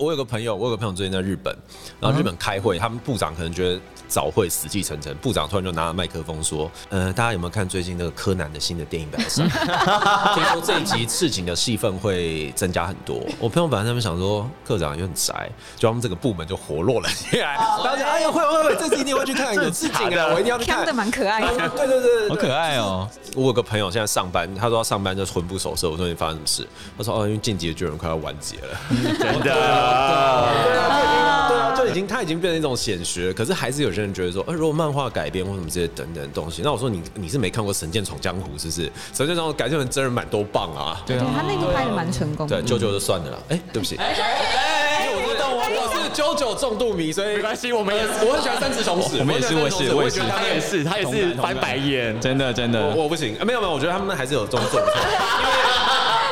[0.00, 1.54] 我有个朋友，我有个朋友最近在日本，
[2.00, 9.46] 然后日本开会，他们部长可能觉得早会死气沉沉，部长突然就拿了麦克风说：“呃，大家有没有看最近那个柯南的新的电影版上？
[10.34, 17.58] 听说这一集赤井的戏份会增加很多。”我朋友本来他们想说，科长也很宅，就他们这个部门就活络了起来。
[17.84, 20.94] 当时哎呀，会会会，这次一定会去看，有赤井的，我一定要去看看的。
[20.94, 21.68] 蛮可爱的。
[21.76, 23.06] 对对对，对好可爱哦！
[23.36, 25.90] 我有个朋友现在上班，他说他上班就魂不守舍。
[25.90, 26.66] 我说你发生什么事？
[26.96, 28.78] 他说哦，因为进击的巨人快要完结了。
[29.18, 29.89] 真的。
[29.90, 38.86] 对啊，对啊，就已经他已经变成一种显学，可是还是有些人觉得说，呃，如果漫画改编或什么这些等等的东西，那我说你你是没看过《神剑闯江湖》是不是？
[39.14, 41.02] 《神剑闯江湖》改编成真人版多棒啊！
[41.06, 42.62] 对啊，他那个拍的蛮成功的。
[42.62, 43.38] 对，啾啾就算了啦。
[43.48, 45.18] 哎，对不起，哎，哎哎我
[45.64, 52.18] 是我是啾啾重度迷，所以没关系，我们也是，我很喜欢三只松鼠，我们也是我也是我也觉得他也是，他也是翻白眼。
[52.20, 54.96] 真的真的，我我不行，啊没有没有，我觉得他们还是有动作不错，
[55.40, 55.52] 因为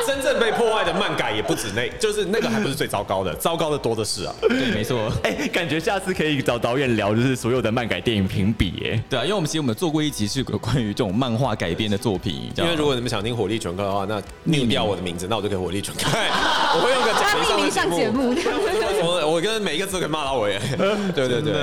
[0.09, 4.33] 真正被破坏的漫改也不止那，就是那个还不是最糟糕的，糟糕的多的是啊。
[4.41, 5.11] 对，没错。
[5.21, 8.73] 哎，感觉下次可以找导演聊，就是所有的漫改电影评比。
[8.91, 14.19] 哎，对啊，因为我们其实我们做过一集是有关于这种漫画改编的作品，因为如果你们想听火力全开的话，那
[14.51, 16.27] 匿掉我的名字，那我就可以火力全开，
[16.73, 18.33] 我会用个假名上上节目，
[19.05, 20.59] 我我跟每一个字都可以骂到我耶。
[21.13, 21.53] 对对对，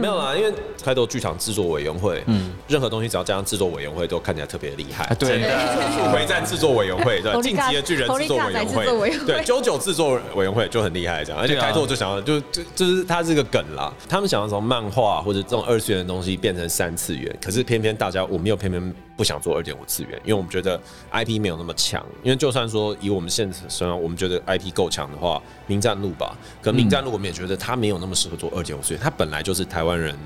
[0.00, 0.50] 没有啦，因为
[0.82, 5.14] 开头剧场制作委员会，嗯，任何东西只要加上制作委员会，都看起来特别厉害。
[5.18, 5.42] 对
[6.12, 20.80] 回战制作委员会，对，进击的巨人制作委员会，对，九九制作委员会就很厉害，这样，而且开拓就想要，就就就是它是个梗啦，他们想要从漫画或者这种二次元的东西变成三次元，可是偏偏大家我们又偏偏不想做二点五次元，因为我们觉得
[21.12, 30.16] IP 没有那么强，因为就算说以我们现实虽然我们觉得 IP 够强的话，名战路吧，可名战路我们也觉得它没有那么适合做二点五次元，它本来就是台湾人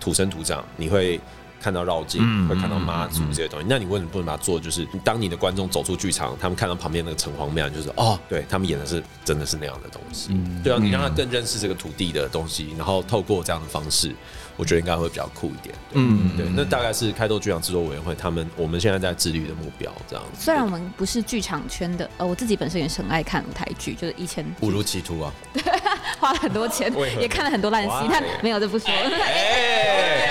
[0.00, 1.20] 土生土长，你会。
[1.62, 4.58] 看到绕境，会看到妈祖这些东西，那你为什么不能把它做？
[4.58, 10.36] 就是当你的观众走出剧场，他们看到旁边那个城隍庙，就是哦，对他们演的是真的是那样的东西。
[10.64, 14.12] 对啊，你让他更认识这个土地的东西，然后透过这样的方式，
[14.56, 15.74] 我觉得应该会比较酷一点。
[15.92, 20.44] 嗯，对，那大概是开拓剧场制作委员会他们我们现在在致力的目标，这样子。
[20.44, 25.32] 虽然我们不是剧场圈的，呃，我自己本身也是很爱看舞台剧，就是以前误入歧途啊！
[26.18, 28.88] 花了很多钱也看了很多烂戏但没有这不说。
[28.88, 30.30] 哎，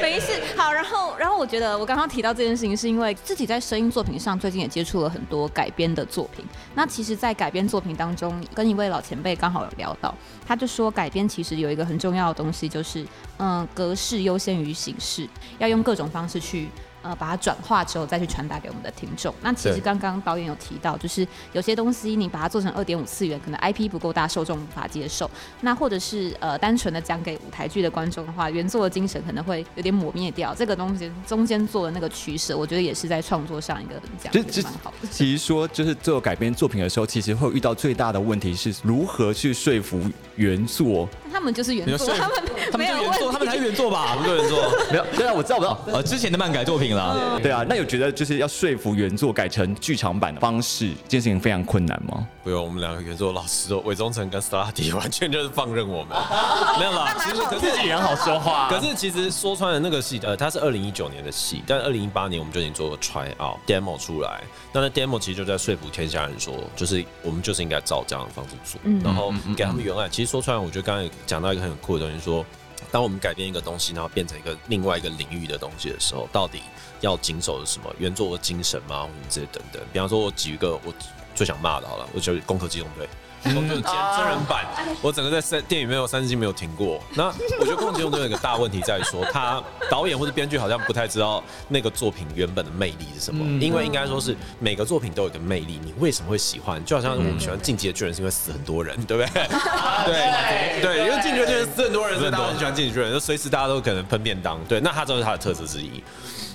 [0.00, 6.44] 没事，好，然后，然后我觉得我刚刚提到这件事情，是因为自己在声音作品上最近也接触了很多改编的作品。
[6.74, 10.14] 那其实，在改编作品当中，跟一位老前辈刚好有聊到，
[10.46, 13.06] 他就说改编其实有一个很重要的东西，就是
[13.38, 15.28] 嗯，格式优先于形式，
[15.58, 16.68] 要用各种方式去。
[17.02, 19.34] 呃，把它转化之后再去传达给我们的听众。
[19.42, 25.30] 那其实对刚刚导演有提到，就是有些东西你把它做成二点五次元，可能 IP 不够大，受众无法接受。
[25.60, 30.54] 那或者是呃单纯的讲给舞台剧的观众的话，原作的精神可能会有点抹灭掉。
[30.54, 35.08] 这个东西中间做的那个取舍，我觉得也是在创作上一个讲蛮好的。
[35.10, 40.00] 其实说，就是做改编作品的时候，其实会遇到最大的问题是如何去说服
[40.36, 41.08] 原作。
[41.32, 44.16] 他们就是原作，他们他们没有问就原作，他们才是原作吧？
[44.22, 44.58] 不是原作，
[44.90, 45.78] 没有，对啊，我知道，我知道。
[45.86, 52.26] 呃，之前的漫改作品啦，对啊，那有觉得就是要说服原作改成剧场版的方式，这件事情非常困难吗？
[52.44, 56.16] 不用，我们两个原作老师都韦忠诚跟 s t a r t 完全就是放任我们，
[56.78, 57.14] 没有啦。
[57.18, 64.42] 其实可是人好说话可是其实说穿了，那个戏，呃，它是二零一九年的戏，但二零一八年我们就已经做过 try out demo 出来。
[64.72, 70.08] 那那 demo 其实就在说服天下人说，就是我们就是应该照这样的方式做，然后给他们原案。
[70.10, 72.44] 其实说穿了，我觉得刚才讲到一个很酷的东西，说
[72.90, 76.60] 当我们改变一个东西，然后变成一个另外一个领域的东西的时候，到底
[77.00, 77.94] 要谨守的什么？
[77.98, 79.02] 原作的精神吗？
[79.02, 79.82] 或者这些等等。
[79.92, 80.92] 比方说，我举一个我
[81.34, 83.06] 最想骂的，好了，我就是《攻壳机动队》。
[83.42, 84.64] 攻壳真真人版，
[85.00, 87.00] 我整个在三电影没有三十集没有停过。
[87.14, 87.26] 那
[87.58, 93.44] 我觉得《攻壳机动队》有一个大问题在于说，他导演或者编剧好像不太知道那个作品原本的魅力是什么。
[93.60, 96.82] 因为应该说是每个作品都有一个魅力，你为什么会喜欢？
[96.84, 99.42] 就好像我们喜欢《进击的巨人》是因为死很多人，对不对？
[100.06, 104.58] 对对，因为《进击的巨人》死很多人，所以大家很喜欢《进击的巨人》，就随时大家都可能喷便当。
[104.68, 106.02] 对，那他就是他的特色之一。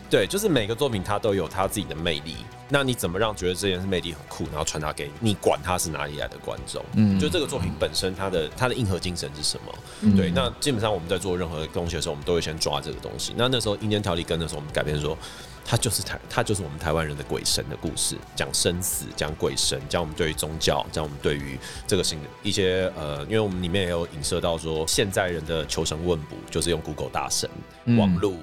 [0.09, 2.35] 对，就是每个作品它都有它自己的魅力。
[2.69, 6.83] 那你怎么让觉得这件事魅力很酷，然后传达给你管它是哪里来的观众？
[6.95, 10.15] 嗯，就这个作品本身它的它的硬核精神是什么？
[10.17, 13.33] 对，那基本上我们在做任何东西的时候，我们都会先抓这个东西。
[13.37, 15.17] 那那时候《阴间条例》跟那时候我们改编说，
[15.63, 27.49] 它就是台，它就是我们台湾人的鬼神的故事，讲生死，讲鬼神，讲我们对于宗教，讲我们对于这个新的一些呃，因为我们里面也有影射到说，现在人的求神问卜就是用 Google 大神、
[27.97, 28.37] 网路、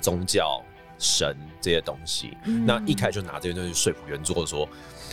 [0.00, 0.60] 宗教。
[1.04, 2.34] 神这些东西，
[2.66, 4.66] 那一开就拿这些东西说服原作说，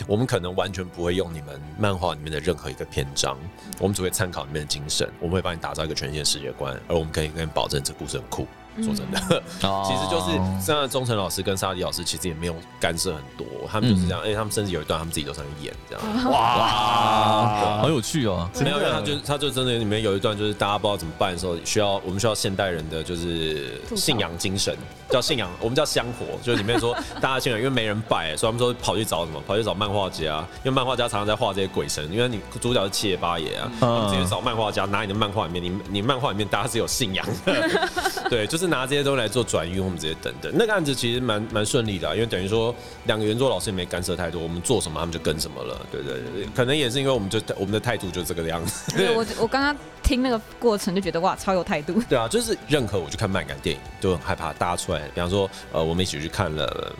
[0.06, 3.36] 我们可能完全不会用你们漫画里面的任何一个篇章，
[3.78, 8.46] 我们只会参考里面的精神，我们会帮你打造一个全新的世界观，而我们可以跟你保证这故事很酷。
[8.82, 9.18] 说真的，
[9.60, 14.20] 其实就是像钟诚老师跟沙迪老师，其实也没有干涉很多，他们就是这样。
[14.24, 16.30] 哎，他们甚至有一段，他们自己都上去演这样。
[16.30, 18.48] 哇，好有趣哦！
[18.60, 24.76] 没有，他就他就真的里面有一段，就是大家不知道怎么办的时候，需要我们需要现代人的就是信仰精神，
[25.10, 26.26] 叫信仰，我们叫香火。
[26.42, 29.40] 就里面说大家信仰，因为没人拜，所以他们说跑去找什么？
[29.46, 32.10] 跑去找漫画家，因为漫画家常常在画这些鬼神。
[32.12, 37.88] 因为你主角是七爷八爷啊，他们直接找漫画家，拿你的漫画里面，你你漫画里面大家是有信仰的，
[38.30, 39.42] 对，就是拿这些东西来做。
[39.42, 40.50] 转运，我们直接等等。
[40.54, 45.78] 那个案子其实蛮蛮顺利的，因为等于说两个原作老师也没干涉太多，我们做什么他们就跟什么了。
[45.90, 48.96] 对对对，可能也是因为我们就我们的态度就是这个样子。
[48.96, 52.00] 对我我刚刚听那个过程就觉得哇，超有态度。
[52.08, 56.94] 对啊，就是任何我去看漫感电影都很害怕大家出来，比方说呃，我们一起去看了。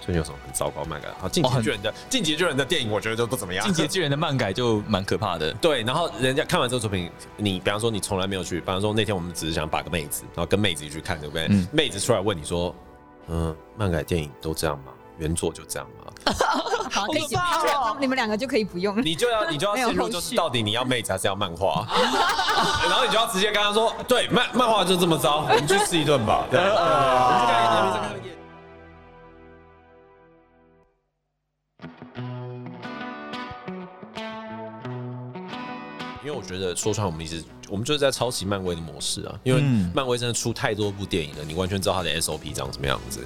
[0.00, 1.08] 最近有什么很糟糕漫改？
[1.20, 3.64] 好，进击巨人的进击巨人的电影，我觉得都不怎么样。
[3.64, 5.52] 进击巨人的漫改就蛮可怕的。
[5.60, 11.48] 对，然后人家看完这个作品，你比方说你从来没有去，比方说那天我们只是想把个妹子，然后跟妹子一起去看，对不对？
[11.72, 12.74] 妹子出来问你说
[13.28, 14.92] ：“嗯，漫改电影都这样吗？
[15.18, 16.12] 原作就这样吗？”
[16.90, 17.26] 好，可以
[17.98, 18.96] 你们两个就可以不用。
[19.02, 21.86] 你就要你就要陷入，就是到底你要妹子还是要漫画？
[22.84, 26.60] 然后你就要直接跟他说：“对，漫漫画就这么糟，我们去吃一顿吧。”对。
[36.24, 39.34] 因为我觉得说穿，我们一直我们就是在抄袭漫威的模式啊。
[39.42, 39.62] 因为
[39.94, 43.20] 漫威真的出太多部电影了，你完全知道它的 SOP 长什么样子。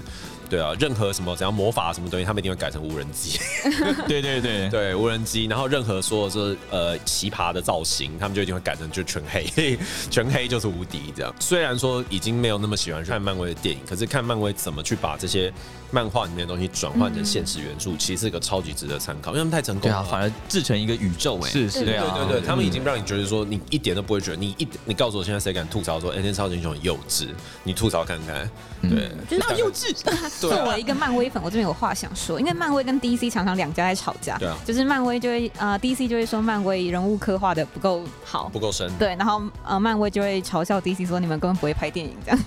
[0.49, 3.37] 对啊，任何什么只要魔法什么东西，他们一定会改成无人机。
[4.07, 5.47] 对对对对，无人机。
[5.47, 9.77] 然后任何说是呃奇葩的造型，他们就一定会改成就全黑，
[10.09, 11.35] 全黑就是无敌这样。
[11.41, 15.53] 虽然说已经没有那么喜欢看漫威的电影，可是看漫威怎么去把这些
[15.91, 21.51] 漫画里面的东西转换成现实元素，其实是一个超级值得参考，因为他们太成功了，反而制成一个宇宙哎。
[21.51, 27.29] 是是，对对对，他们已经让你觉得说你一点都不会觉得你一你告诉我现在谁敢吐槽说 n 天超级英雄很幼稚，
[27.65, 28.49] 你吐槽看看，
[28.83, 29.95] 对，觉得幼稚。
[30.41, 42.41] 作为一个漫威粉，我这边有话想说，因为漫威跟 DC 常常两家在吵架，对啊，就是漫威就会呃 DC 就会说漫威人物刻画的不够好，不够深，对，然后呃漫威就会嘲笑 DC 说你们根本不会拍电影这样，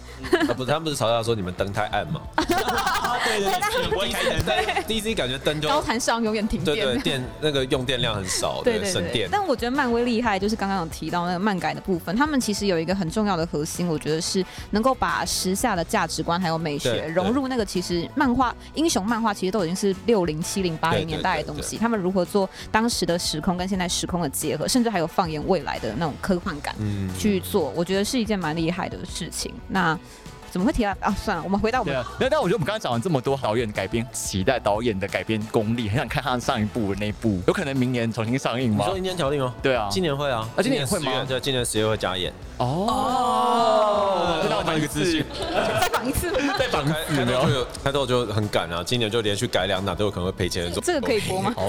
[0.47, 2.21] 啊不是，他们不是嘲笑说你们灯太暗吗？
[3.25, 9.28] 对 对对，我开灯，DC 感觉灯就高谈上永远停电，对对，电那个用电量很少，对省电。
[9.32, 19.05] 但我觉得漫威厉害，就是刚刚有提到那个漫改的部分，他们其实有一个很重要的核心，我觉得是能够把时下的价值观还有美学融入那个其实漫画英雄。
[19.05, 26.75] 漫画其实都已经是六零、七零、八零年代的东西，他们如何做当时的时空跟现在时空的结合，甚至还有放眼未来的那种科幻感
[27.17, 29.53] 去做，我觉得是一件蛮厉害的事情。
[29.67, 29.97] 那
[30.51, 31.15] 怎么会提到啊？
[31.23, 31.95] 算了，我们回到我们。
[32.19, 38.77] 那但我觉得我们刚才讲了这么多导演改编，期待导演的改编功力，很想看他上一部那部，有可能明年重新上映吗？
[38.79, 39.53] 你说《阴间条例》吗？
[39.62, 41.25] 对啊，今年会啊，啊，今年会吗？
[41.27, 42.33] 对，今年十月会加演。
[42.57, 44.73] 哦，知道吗？
[44.73, 45.25] 一个资讯，
[45.81, 47.65] 再绑一次，再绑一次，没有？
[47.83, 50.81] 开头就很赶啊，今年就连续改两档，都有可能会赔钱的。
[50.81, 51.53] 这个可以播吗？
[51.55, 51.62] 是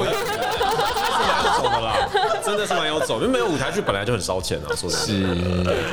[1.27, 2.09] 蛮有走的啦，
[2.45, 5.23] 真的是蛮有走，因为没有舞台剧本来就很烧钱啊，说的是，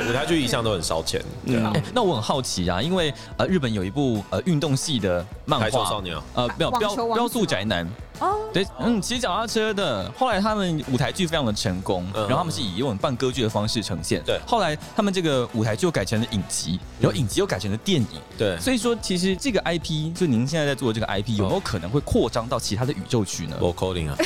[0.08, 1.22] 舞台剧一向都很烧钱。
[1.46, 6.16] 对啊，那我很好奇啊，因为呃，日本有一部呃运动系的漫画，少年。
[6.34, 7.88] 呃，没有标标速宅男。
[8.20, 14.22] 哦，对，嗯，骑脚踏车的，后来他们舞台剧非常的成功，然后他们是以一种半歌剧的方式呈现。
[14.24, 18.20] 对，后来他们这个舞台剧又改成了影集，然后影集又改成了电影。
[18.36, 23.56] 对，所以说其实这个 IP 就您现在在做的这个 IP 有没有可能会扩张到其他的宇宙区呢？
[23.60, 24.16] 我 calling 啊。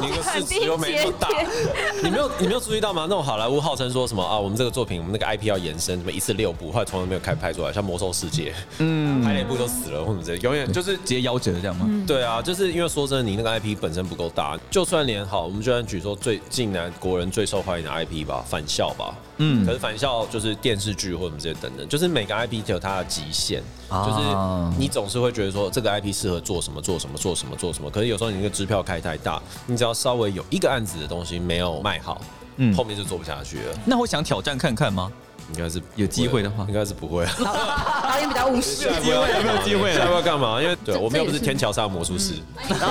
[0.00, 1.28] 你个市值又没那么大，
[2.02, 3.02] 你没有你没有注意到吗？
[3.02, 4.38] 那种好莱坞号称说什么啊？
[4.38, 11.86] 我们这个作品，我们那个 IP 要延伸，什么一次六部，后来从来没有开拍出来，像《魔兽世界》，嗯，拍了一部都死了，或者这永远就是直接夭折这样吗？
[12.06, 32.20] 对啊，就是因为说真的，你那个 IP 本身不够大，就算连好，我们就算举说最近来国人最受欢迎的 IP 吧，《返校》吧，嗯，可是《返校》就是电视剧或者这些等等，就是每个 IP 都有它的极限，就是你总是会觉得说这个 IP 适合做什么做什么做什么做什么，可是有时候你那个支票开太大，你只要稍微有一个案子的东西没有卖好，
[32.56, 33.78] 嗯，后面就做不下去了。
[33.84, 35.10] 那我想挑战看看吗？
[35.52, 37.24] 应该是有机会的话应该是不会。
[37.40, 38.86] 导演比较务实。
[38.86, 39.94] 有机会有没有机会？
[39.94, 40.60] 下一步要干嘛？
[40.60, 42.34] 因为对我们又不是天桥上的魔术师，
[42.68, 42.86] 对不对？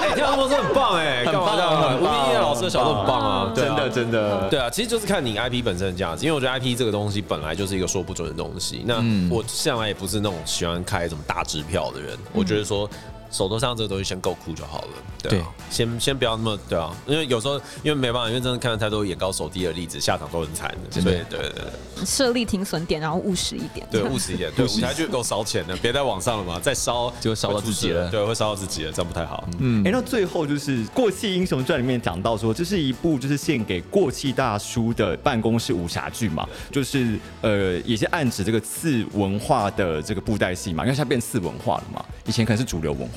[0.00, 1.70] 哎，天桥上魔术很棒哎，干嘛这样？
[1.70, 8.82] 很棒吴明业老师的小说很棒啊真的真的，对啊，其实就是看你 IP 本身的价值，因为我觉得 IP 这个东西本来就是一个说不准的东西。
[8.86, 8.96] 那
[9.30, 12.88] 我向来也不是那种喜欢开什么大支票的人，我觉得说。
[13.30, 14.88] 手头上这个东西先够酷就好了，
[15.22, 21.64] 对啊，先先不要那么对啊，因为有时候因为没办法，因为真的看了太多眼高手低的例子，下场都很惨的，所以对对对。
[22.04, 23.86] 设立停损点，然后务实一点。
[23.90, 29.48] 对务实一点，对舞台剧够烧钱的，别在网上了嘛， 再烧就烧到自己了对，会烧到自己了，这样不太好。
[29.58, 43.15] 嗯，哎，那最后就是《过气英雄传》里面讲到说，这是一部就是献给过气大叔的办公室武侠剧嘛，就是呃，也是暗指这个次文化的这个布袋戏嘛，因为它变次文化了嘛，以前可能是主流文化。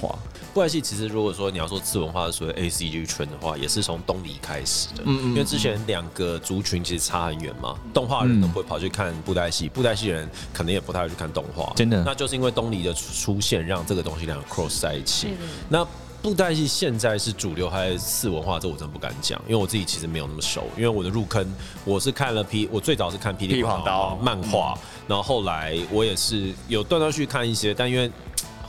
[0.52, 5.04] 布袋戏其实如果说你要说次文化的所谓 A C G 圈的话，也是从东离开始的。
[5.06, 5.30] 嗯嗯。
[5.30, 11.72] 因为之前两个族群其实差很远嘛，动画人都不会跑去看布袋戏，布袋戏人可能也不太会去看动画。
[11.76, 15.48] 真的那就是因为东离的出现，让这个东西两个 cross 在一起对对对。
[15.70, 15.88] 那
[16.22, 18.60] 布袋戏现在是主流还是次文化？
[18.60, 20.64] 这我真不敢讲，因为我自己其实没有那么熟。
[20.76, 21.46] 因为我的入坑，
[21.86, 24.78] 我是看了 P，我最早是看霹雳狂刀漫画，
[25.08, 28.12] 然后后来我也是有断断续续看一些，但因为。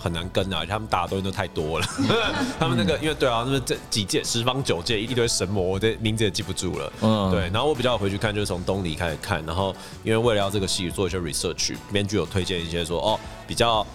[0.01, 1.87] 很难跟啊，他们打的东西都太多了。
[2.59, 6.93] 他们那个，因为对啊，那么这几届十方九届一堆神魔，我的名字也记不住了。
[7.03, 7.43] 嗯对。
[7.51, 13.87] 然后我比较回去看，就是从东离开始看，然后因为为了要这个戏做一些 research，编剧有推荐一些说哦比较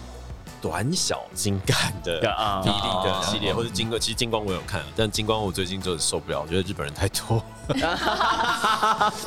[0.66, 7.40] 短小精干的 啊霹雳的系列，或者金光，其实金光我有看，但金光我最近就是受不了，我觉得日本人太多。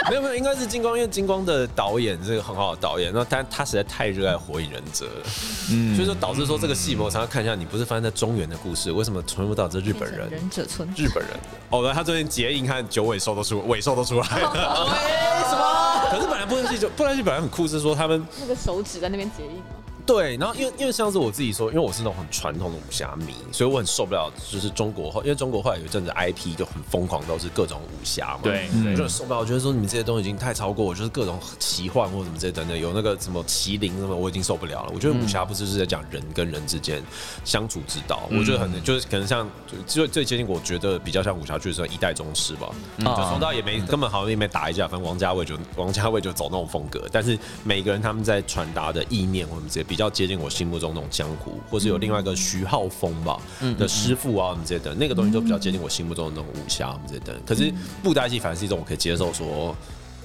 [0.10, 5.26] 没有没有，应该是金光，因为金光的导演是个很好的导演，那但他实在太热爱火影忍者了，
[5.72, 10.30] 嗯，所以说导致说这个戏我常常看一下，你不是发生在中原的故事，为什么全部导致日本人？
[10.30, 10.88] 忍者村。
[10.96, 11.34] 日本人
[11.70, 14.50] 哦，对，他最近结印看九尾兽都出尾兽都出来了，
[14.88, 16.10] 为什么？
[16.10, 19.64] 可是本来布袋戏就布袋戏本来很酷，是说他们那个手指在那边结印吗？
[20.10, 34.92] 对，然后因为因为像是我自己说，因为我是那种很传统的武侠迷，所以我很受不了，就是中国后，因为中国后来有一阵子 IP 就很疯狂，都是各种武侠嘛，对我就很受不了，我觉得说你们这些东西已经太超过我，就是各种奇幻或什么这些等等，有那个什么麒麟什么，我已经受不了了。
[34.96, 37.04] 我觉得武侠不是是在讲人跟人之间
[37.46, 39.48] 相处之道，我觉得很就是可能像
[39.86, 53.40] 就最接近我觉得比较像武侠剧的时候一代宗师吧，就说到也没根本好像也没打一架，反正王家卫就王家卫就走那种风格，但是每个人他们在传达的意念或者这些比较接近我心目中那种江湖，或是有另外一个徐浩峰吧
[53.78, 57.36] 的师傅啊什么这些等，那个东西都比较接近我心目中的那种武侠我们这些等。
[57.46, 57.72] 可是
[58.02, 59.76] 布袋戏反而是一种我可以接受说。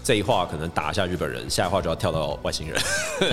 [0.07, 2.79] 这一话可能打一下日本人，下一话就要跳到外星人，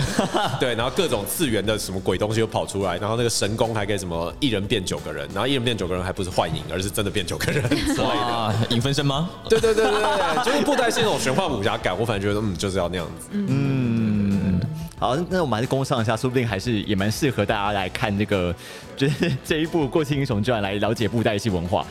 [0.57, 8.55] 对，然后各种次元的什么鬼东西又跑出来，然后那个神功还可以什么一人变九个人，然后一人变九个人还不是幻影，而是真的变九个人之类的。
[8.69, 9.29] 影分身吗？
[9.49, 13.27] 对对对对对，就是布袋戏那种玄幻武侠感，我反正觉得嗯就是要那样子。
[13.31, 13.49] 嗯，
[15.01, 18.53] 好，那我们还是工商一下，说不定还是也蛮适合大家来看这个，
[18.95, 21.83] 就 是这一部《过气英雄传》来了解布袋戏文化。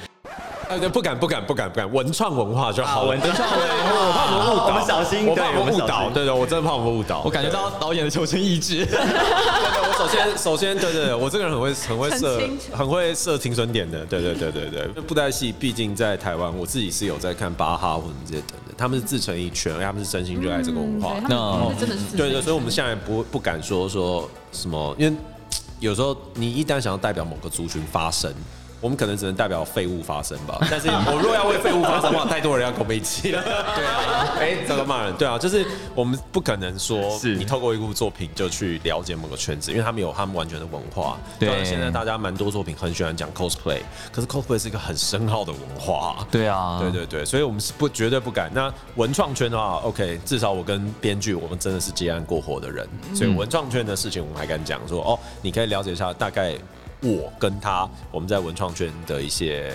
[0.68, 3.06] 哎，对，不敢不敢不敢不敢，文创文化就好。
[3.06, 7.22] 文创文化我怕我们误导，我们小心我怕我们误导，对对，我真的怕我们误导。
[7.24, 8.86] 我感觉到导演的求生意志。
[8.86, 15.02] 对，我首先首先对对对，我这个人很会很会设很会设停损点的，对对对对对。
[15.02, 21.28] 布袋戏毕竟在台湾，我自己是有在看巴哈或者这些的，他们是自成一圈，而且他们是真心热爱这个文化对，。
[21.28, 25.16] 他们他们真的是自对对，所以我们现在不不敢说说什么，因为
[25.78, 28.33] 有时候你一旦想要代表某个族群发声。
[28.81, 33.43] 我们可能只能代表废物发声吧， 但是我若要为废物发声的话，太多人要跟我们一起了。
[33.76, 41.18] 对啊，哎，这个骂人，对啊，就是我们不可能说是你透过一部作品就去了解某个圈子，因为他们有他们完全的文化。
[41.39, 46.26] 对当然现在大家蛮多作品很喜欢讲 cosplay，可是 cosplay 是一个很深奥的文化。
[46.31, 48.51] 对啊，对对对，所以我们是不绝对不敢。
[48.55, 56.55] 那文创圈的话，OK，至少我跟编剧，我们真的是接案过活的人，所以文创圈的事情我们还敢讲说，哦，你可以了解一下大概。
[57.03, 59.72] 我跟他，我们在文创圈的一些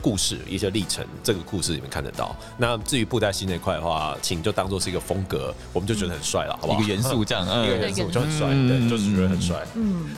[0.00, 2.34] 故事、一些历程，这个故事里面看得到。
[2.56, 6.78] 那至于布袋戏那块的话，请就当做是一个风格，我们就觉得很帅了，好不好？
[6.78, 9.66] 一个元素这样，一个嗯，元素就很帅，对，就是觉得很帅。
[9.74, 10.10] 嗯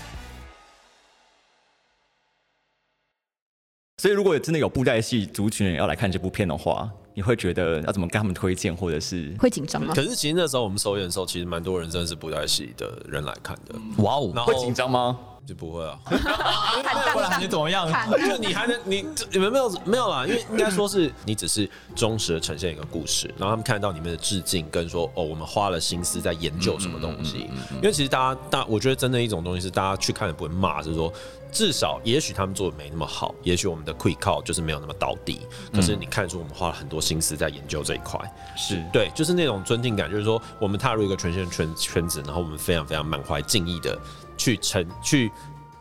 [3.97, 9.93] 所以，如果真的有布袋戏族群人要来看这部片的话，你会觉得要怎么跟他们推荐，或者是会紧张吗？
[9.95, 13.75] 可是其实那时候我们首演的时候，其实蛮多人真的是布袋戏的人来看的。
[14.03, 15.19] 哇哦，然后会紧张吗？
[15.47, 15.99] 就不会啊。
[17.13, 17.89] 不然你怎么样？
[18.27, 27.49] 就你还能你你们没有没有啦，因为应该说是你只是忠实的呈现一个故事，然后他们看到你们的致敬，跟说哦，我们花了心思在研究什么东西。
[27.77, 31.13] 因为其实大家大，我觉得真的一种东西是大家去看也不会骂，就是说
[31.51, 35.41] 至少也许他们做的没那么好，也许我们的 quick call 就是没有那么到底，
[35.73, 38.21] 可是你看出我们花了很多心思在研究这一块。
[38.57, 43.99] 是对，就是那种尊敬感，就是说我们踏入一个全新的圈圈子，然后我们非常非常满怀敬意的
[44.41, 45.31] 去成去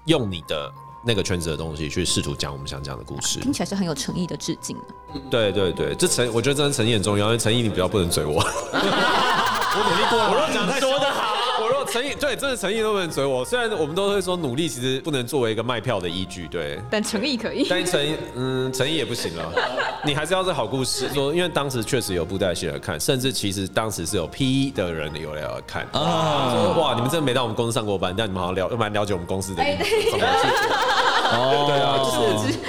[0.03, 0.69] 用你的
[1.05, 3.39] 那个圈子的东西去试图讲我们想讲的故事。
[3.39, 4.83] 听起来是很有诚意的致敬的。
[5.29, 8.43] 对对对，这诚我觉得真的诚意很重要，因为诚意你比较不能追我。
[8.43, 10.98] 我努力过了，我要讲太说的好，我若
[11.91, 13.43] 诚意对，真的诚意都不能追我。
[13.43, 16.79] 虽然我们都会说努力其实不能作为一个卖票的依据，对。
[16.89, 17.65] 但诚意可以。
[17.69, 19.51] 但诚意，嗯，诚意也不行了。
[20.05, 26.53] 你还是要是好故事，说，因为当时确实有布袋戏来看，甚至其实当时是有 P 的人有来看啊。
[26.53, 30.75] 说哇，你们真的没到我们公司上过班，但你们好像了蛮了解我们公司的 怎么去做。
[31.31, 32.59] 哦，对啊，就是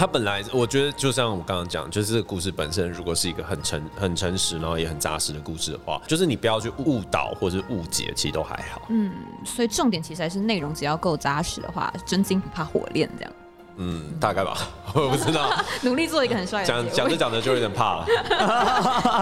[0.00, 8.80] 他本来我觉得就像我刚刚讲，就是这个故事本身如果是一个很诚、很诚实，然后也很扎实的故事的话，就是你不要去误导或者是误解，其实都还好。
[8.88, 9.12] 嗯，
[9.44, 13.32] 所以重点其实还是内容，只要够扎实的话，真金不怕火炼这样。
[13.76, 14.56] 嗯，大概吧，
[14.94, 15.54] 我不知道。
[15.84, 16.66] 努力做一个很帅的。
[16.66, 18.06] 讲讲着讲着就有点怕了。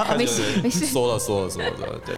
[0.17, 2.17] 没事没事，说了说了说了，对。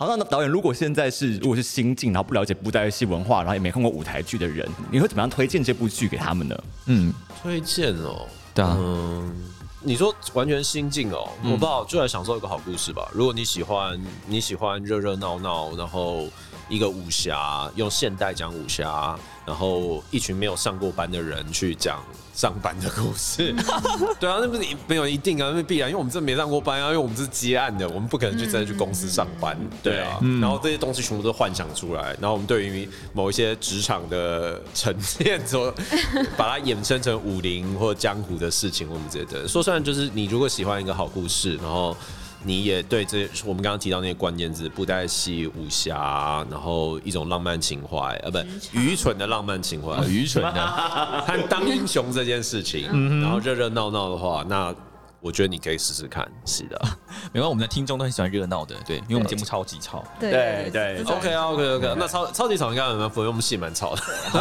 [0.00, 6.56] 好，那导演，如果现在是如果是新进，然后不了解布袋戏文化，然后也没看过舞台剧的人，你会怎么样推荐这部剧给他们呢？
[6.86, 8.24] 嗯，推荐哦，
[8.54, 9.34] 对啊，嗯，
[9.82, 13.10] 你说完全新进哦，我不知道，就来享受一个好故事吧。
[13.12, 16.28] 如果你喜欢你喜欢热热闹闹，然后
[16.68, 22.02] 一个武侠用现代讲武侠，然后一群没有上过班的人去讲。
[22.34, 23.52] 上班的故事，
[24.20, 35.74] 对啊，那不是没有一定啊，那必然，因为我们这没上过班啊，因为我们这是接案的，我们不可能去真的去公司上班，对啊，然后这些东西全部都幻想出来，然后我们对于某一些职场的 呈现，说
[36.36, 41.96] 把它衍生成武林或江湖的事情，我们觉得说，虽然就是你如果喜欢一个好故事，然后。
[42.42, 48.38] 你也对这我们刚刚提到那些关键字，布袋戏、武侠，然后一种浪漫情怀，呃，不，
[48.72, 50.66] 愚蠢的浪漫情怀，愚蠢的，
[51.26, 52.88] 和当英雄这件事情，
[53.20, 54.74] 然后热热闹闹的话，那。
[55.20, 56.80] 我觉得你可以试试看，是的，
[57.32, 64.40] 没关系我们的听众都很喜欢热闹的，对，因为我们节目超级吵，对对，OK 啊，OK OK，那超超级吵应该很蛮符合我们戏蛮吵的，很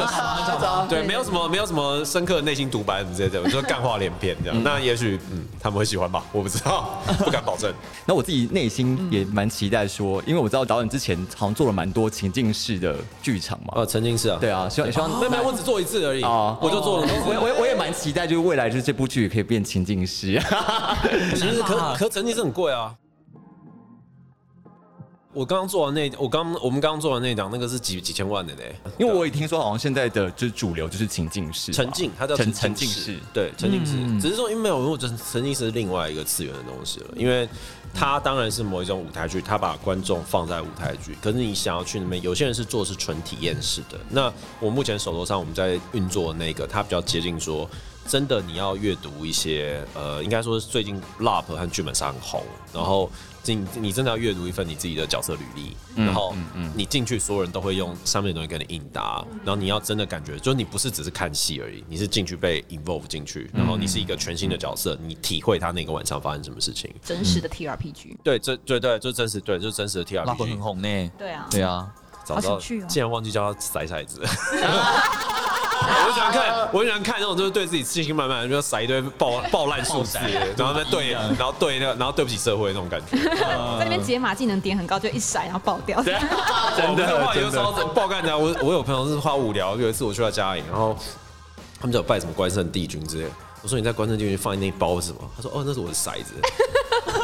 [0.61, 7.73] 吵 对，没有什么没有什么深刻的内心独白什么之类的，就干话连篇这样，那也许嗯他们会喜欢吧，我不知道， 不敢保证。
[8.05, 20.39] 那我自己内心也蛮期待说，因为我知道导演之前好像做了蛮多情境式的剧场嘛，呃，沉浸式啊，对啊，希望希望，没没，我只做一次而已啊，我就做了，我我我也蛮期待，就是未来就是这部剧可以变情境式。
[21.35, 22.95] 其实可可成绩是很贵啊。
[25.33, 28.75] 我刚刚做完那，我刚我们刚刚做完那档，那个是几几千万的嘞。
[28.97, 33.93] 因为我也听说，好像现在的就是主流就是情境式，沉浸，它叫沉沉浸式，对，沉浸式。
[34.19, 37.07] 只是说，因为没有，因为沉浸式是另外一个次元的东西了。
[37.15, 37.47] 因为
[37.93, 41.15] 它当然是某一种舞台剧，它把观众放在舞台剧。
[41.21, 43.99] 可是你想要去那边，有些人是做是纯体验式的。
[44.09, 47.69] 那我目前手头上我们在运作的那个，它比较接近说。
[48.07, 52.41] 真的，你要阅读一些，呃，应该说是最近 LAP 和剧本杀很红，
[52.73, 53.09] 然后
[53.43, 56.33] 进你真的要阅读一份你自己的角色履历，然后
[56.73, 71.91] 你进去，所有人都会用上面的东西跟你应答，然后你要真的感觉，就是你不是只是看戏而已，你是进去被 involve 进去，然后你是一个全新的角色，你体会他那个晚上发生什么事情，真实的 T R P G，对，这对对，就真实，对，就真实的 T R P G，很红呢，对啊，对啊，
[72.27, 74.21] 好想去哦，竟然忘记叫他骰骰子。
[75.87, 80.17] 我喜欢看，我喜欢看那种就是对自己信心满满，就撒一堆爆爆烂数字，
[80.57, 83.17] 然后再对，然后对那个，然后对不起社会那种感觉。
[83.79, 86.01] 在那边解码技能点很高，就一甩然后爆掉。
[86.03, 86.13] 真
[86.95, 88.37] 的，有时候爆干的。
[88.37, 90.95] 我我有朋友是花无聊，有一次我去他家里，然后
[91.79, 93.27] 他们就有拜什么关圣帝君之类。
[93.63, 95.19] 我说你在关圣帝君放那包是什么？
[95.35, 96.33] 他说哦，那是我的骰子。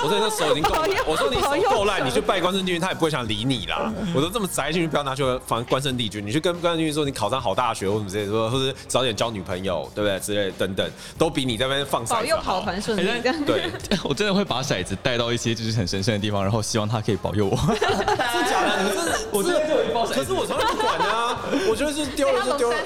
[0.03, 0.75] 我说你那手已经够，
[1.07, 3.91] 我说你手够烂，你去拜关圣帝君，他也不会想理你啦。
[4.13, 10.19] 我说这么宅进去，不要拿去放关圣帝君，你去跟关圣帝君说你考上好大学或什么之类，说 或者早点交女朋友，对不对？
[10.19, 13.03] 之类等等，都比你在那边放保佑跑团顺利。
[13.45, 13.71] 对，
[14.03, 17.55] 我真的会把骰子带到一些就是很神圣的地方，然后希望他可以保佑我。
[17.55, 18.83] 是假的？
[18.83, 19.19] 你真的？
[19.31, 21.37] 我真的有一包可是我从来不管啊，
[21.69, 22.77] 我觉得是丢了就丢了，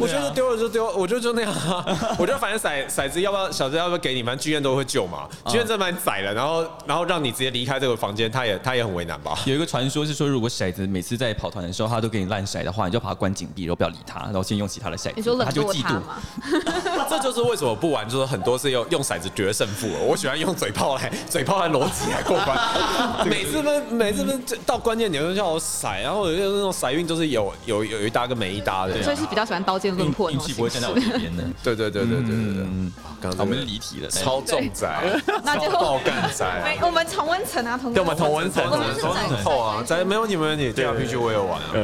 [0.00, 1.84] 我觉得丢了就丢，我觉得就那样啊。
[2.18, 5.28] 我觉得反正骰骰子要不要小子要不要给你，反正剧院都会救嘛。
[5.46, 9.38] 剧院这把你宰了，然后然后让你直接离开这个房间，他也他也很为难吧。
[9.44, 15.12] 有一个传说是说，如果骰子每次在跑团的时候，他都给你烂骰的话，你就把它关紧闭，然后不要理他，然后先用其他的骰子。
[15.16, 16.18] 你说冷就嫉妒吗？
[17.08, 19.88] 这就是为什么不玩，就是很多是用用骰子决胜负。
[20.06, 22.58] 我喜欢用嘴炮来嘴炮来逻辑来过关。
[23.28, 31.44] 每次分每次分到关键点就叫我骰，然后有些那种骰运就是有有有一搭跟没一搭的，所以是比较喜欢刀剑论破，运气不会站在我这边的。
[31.62, 32.66] 对对对对对对对。
[33.20, 34.88] 刚刚我们离题了，超重仔，
[35.42, 36.78] 那就爆干仔。
[36.86, 41.74] 我们同温层啊，同对，我们同温层，我们是仔后啊，仔没有你没有你，对啊，PG 我也有玩啊。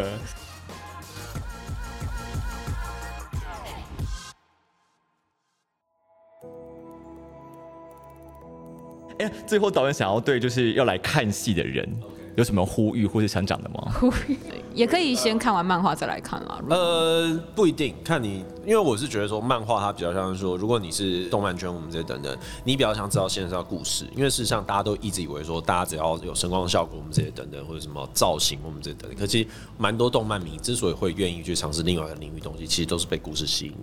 [9.18, 11.88] 哎，最后导演想要对就是要来看戏的人。
[12.36, 13.92] 有什么呼吁或是想讲的吗？
[13.94, 14.36] 呼吁
[14.74, 16.60] 也可以先看完漫画再来看啦。
[16.68, 29.18] 呃，不一定，看你，因为我是觉得说漫画它比较像是说，如果你是动漫圈，我们这些等等，你比较想知道现在的故事，因为事实上大家都一直以为说，大家只要有声光效果，我们这些等等，或者什么造型，我们这些等等。
[29.18, 29.48] 可其实
[29.78, 33.74] 蛮多动漫迷之所以会愿意去尝试另外一个领域东西，其实都是被故事吸引。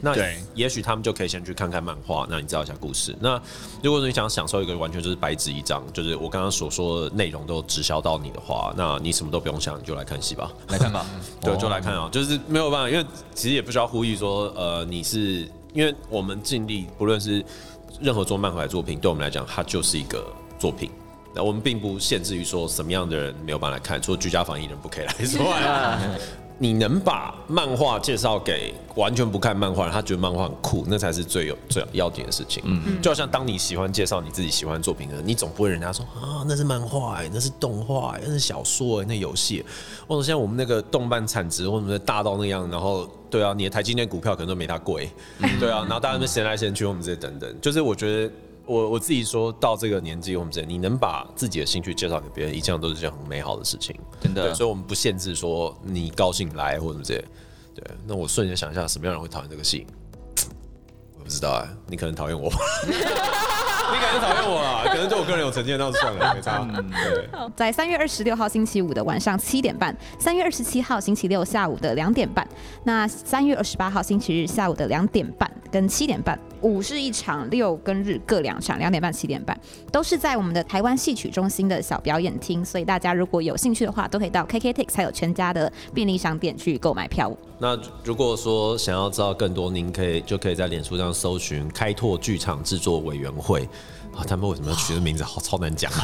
[0.00, 0.14] 那
[0.54, 3.16] 也许他们就可以先去看看漫画，那你知道一下故事。
[3.20, 3.40] 那
[3.82, 7.96] 如果你想享受一个完全就是白纸一张，就是我刚刚所说的内容都直销。
[7.96, 11.04] 到你的话，那你什么都不用想，你就来看戏吧，来看吧。
[11.40, 17.44] 对，就来看啊，就是没有办法，因为其实也不需要呼吁说，呃，你是因为我们尽力，不论是
[18.00, 20.24] 任何做漫画的作品，对我们来讲，它就是一个
[20.58, 20.90] 作品。
[21.34, 25.98] 那我们并不限制于说什么样的人没有办法来看，除了居家防疫人不可以来之外。
[26.58, 32.62] 你能把漫画介绍给完全不看漫画，他觉得漫画很酷，那才是最有最要紧的事情。
[32.66, 39.64] 嗯，就好像当你喜欢介绍你自己喜欢作品的，你总不会人家说啊，那是漫画哎，那是动画哎，那是小说哎，那游戏。
[40.08, 45.10] 或者现在我们那个动漫产值或者大到那样，然后对啊，你的台积电股票可能都没它贵，
[45.60, 48.32] 对啊，然后大家都闲来闲去，我们这些等等，就是我觉得。
[48.66, 54.52] 我我自己说到这个年纪，我们这你能把自己的兴趣介绍给别人，一向都是件很美好的事情，真的。
[54.52, 57.24] 所以，我们不限制说你高兴来或者这些。
[57.74, 59.86] 对，那我瞬间想一下，什么样人会讨厌这个戏？
[61.18, 62.50] 我不知道哎，你可能讨厌我。
[63.88, 66.66] 你可能讨厌我啊，可能对我个人有成见，那就算了，没差。
[67.04, 72.44] 对，在三月二十六号星期五的晚上七点半，三月二十七号星期六下午的两点半，
[72.82, 76.36] 那三月二十八号星期日下午的两点半跟七点半，
[76.66, 79.58] 五是一场，六跟日各两场，两点半、七点半，
[79.92, 87.32] 都是在我们的台湾戏曲中心的小表演厅，所以大家如果有兴趣的话，都可以到 KKTix 还有全家的便利商店去购买票。
[87.58, 93.66] 那如果说想要知道更多，您可以就可以在脸书上搜寻“开拓剧场制作委员会”。
[94.16, 95.92] 啊，他们为什么要取这名字好超难讲？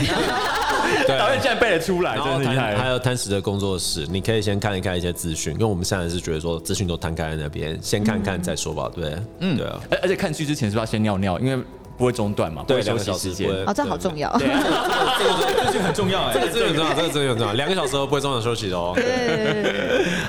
[1.09, 2.77] 导演竟然背得出来，真厉害！
[2.77, 9.81] 还有贪食的工作室，你可以先看一看一些资讯，因为我们现在是觉得说资讯都摊开在那边，先看看再说吧，对，嗯，对啊。
[9.91, 11.39] 而而且看剧之前是不是要先尿尿？
[11.39, 11.65] 因为
[11.97, 13.49] 不会中断嘛，对，休息时间。
[13.67, 14.31] 哦，这好重要。
[14.39, 17.53] 对，这个这个很重要，这个真的很重要，这个真的很重要。
[17.55, 18.95] 两个小时都不会中断休息的哦。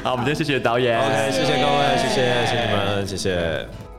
[0.03, 3.92] 好，我们先谢谢导演，OK，谢谢各位，谢谢，谢谢你们，谢谢。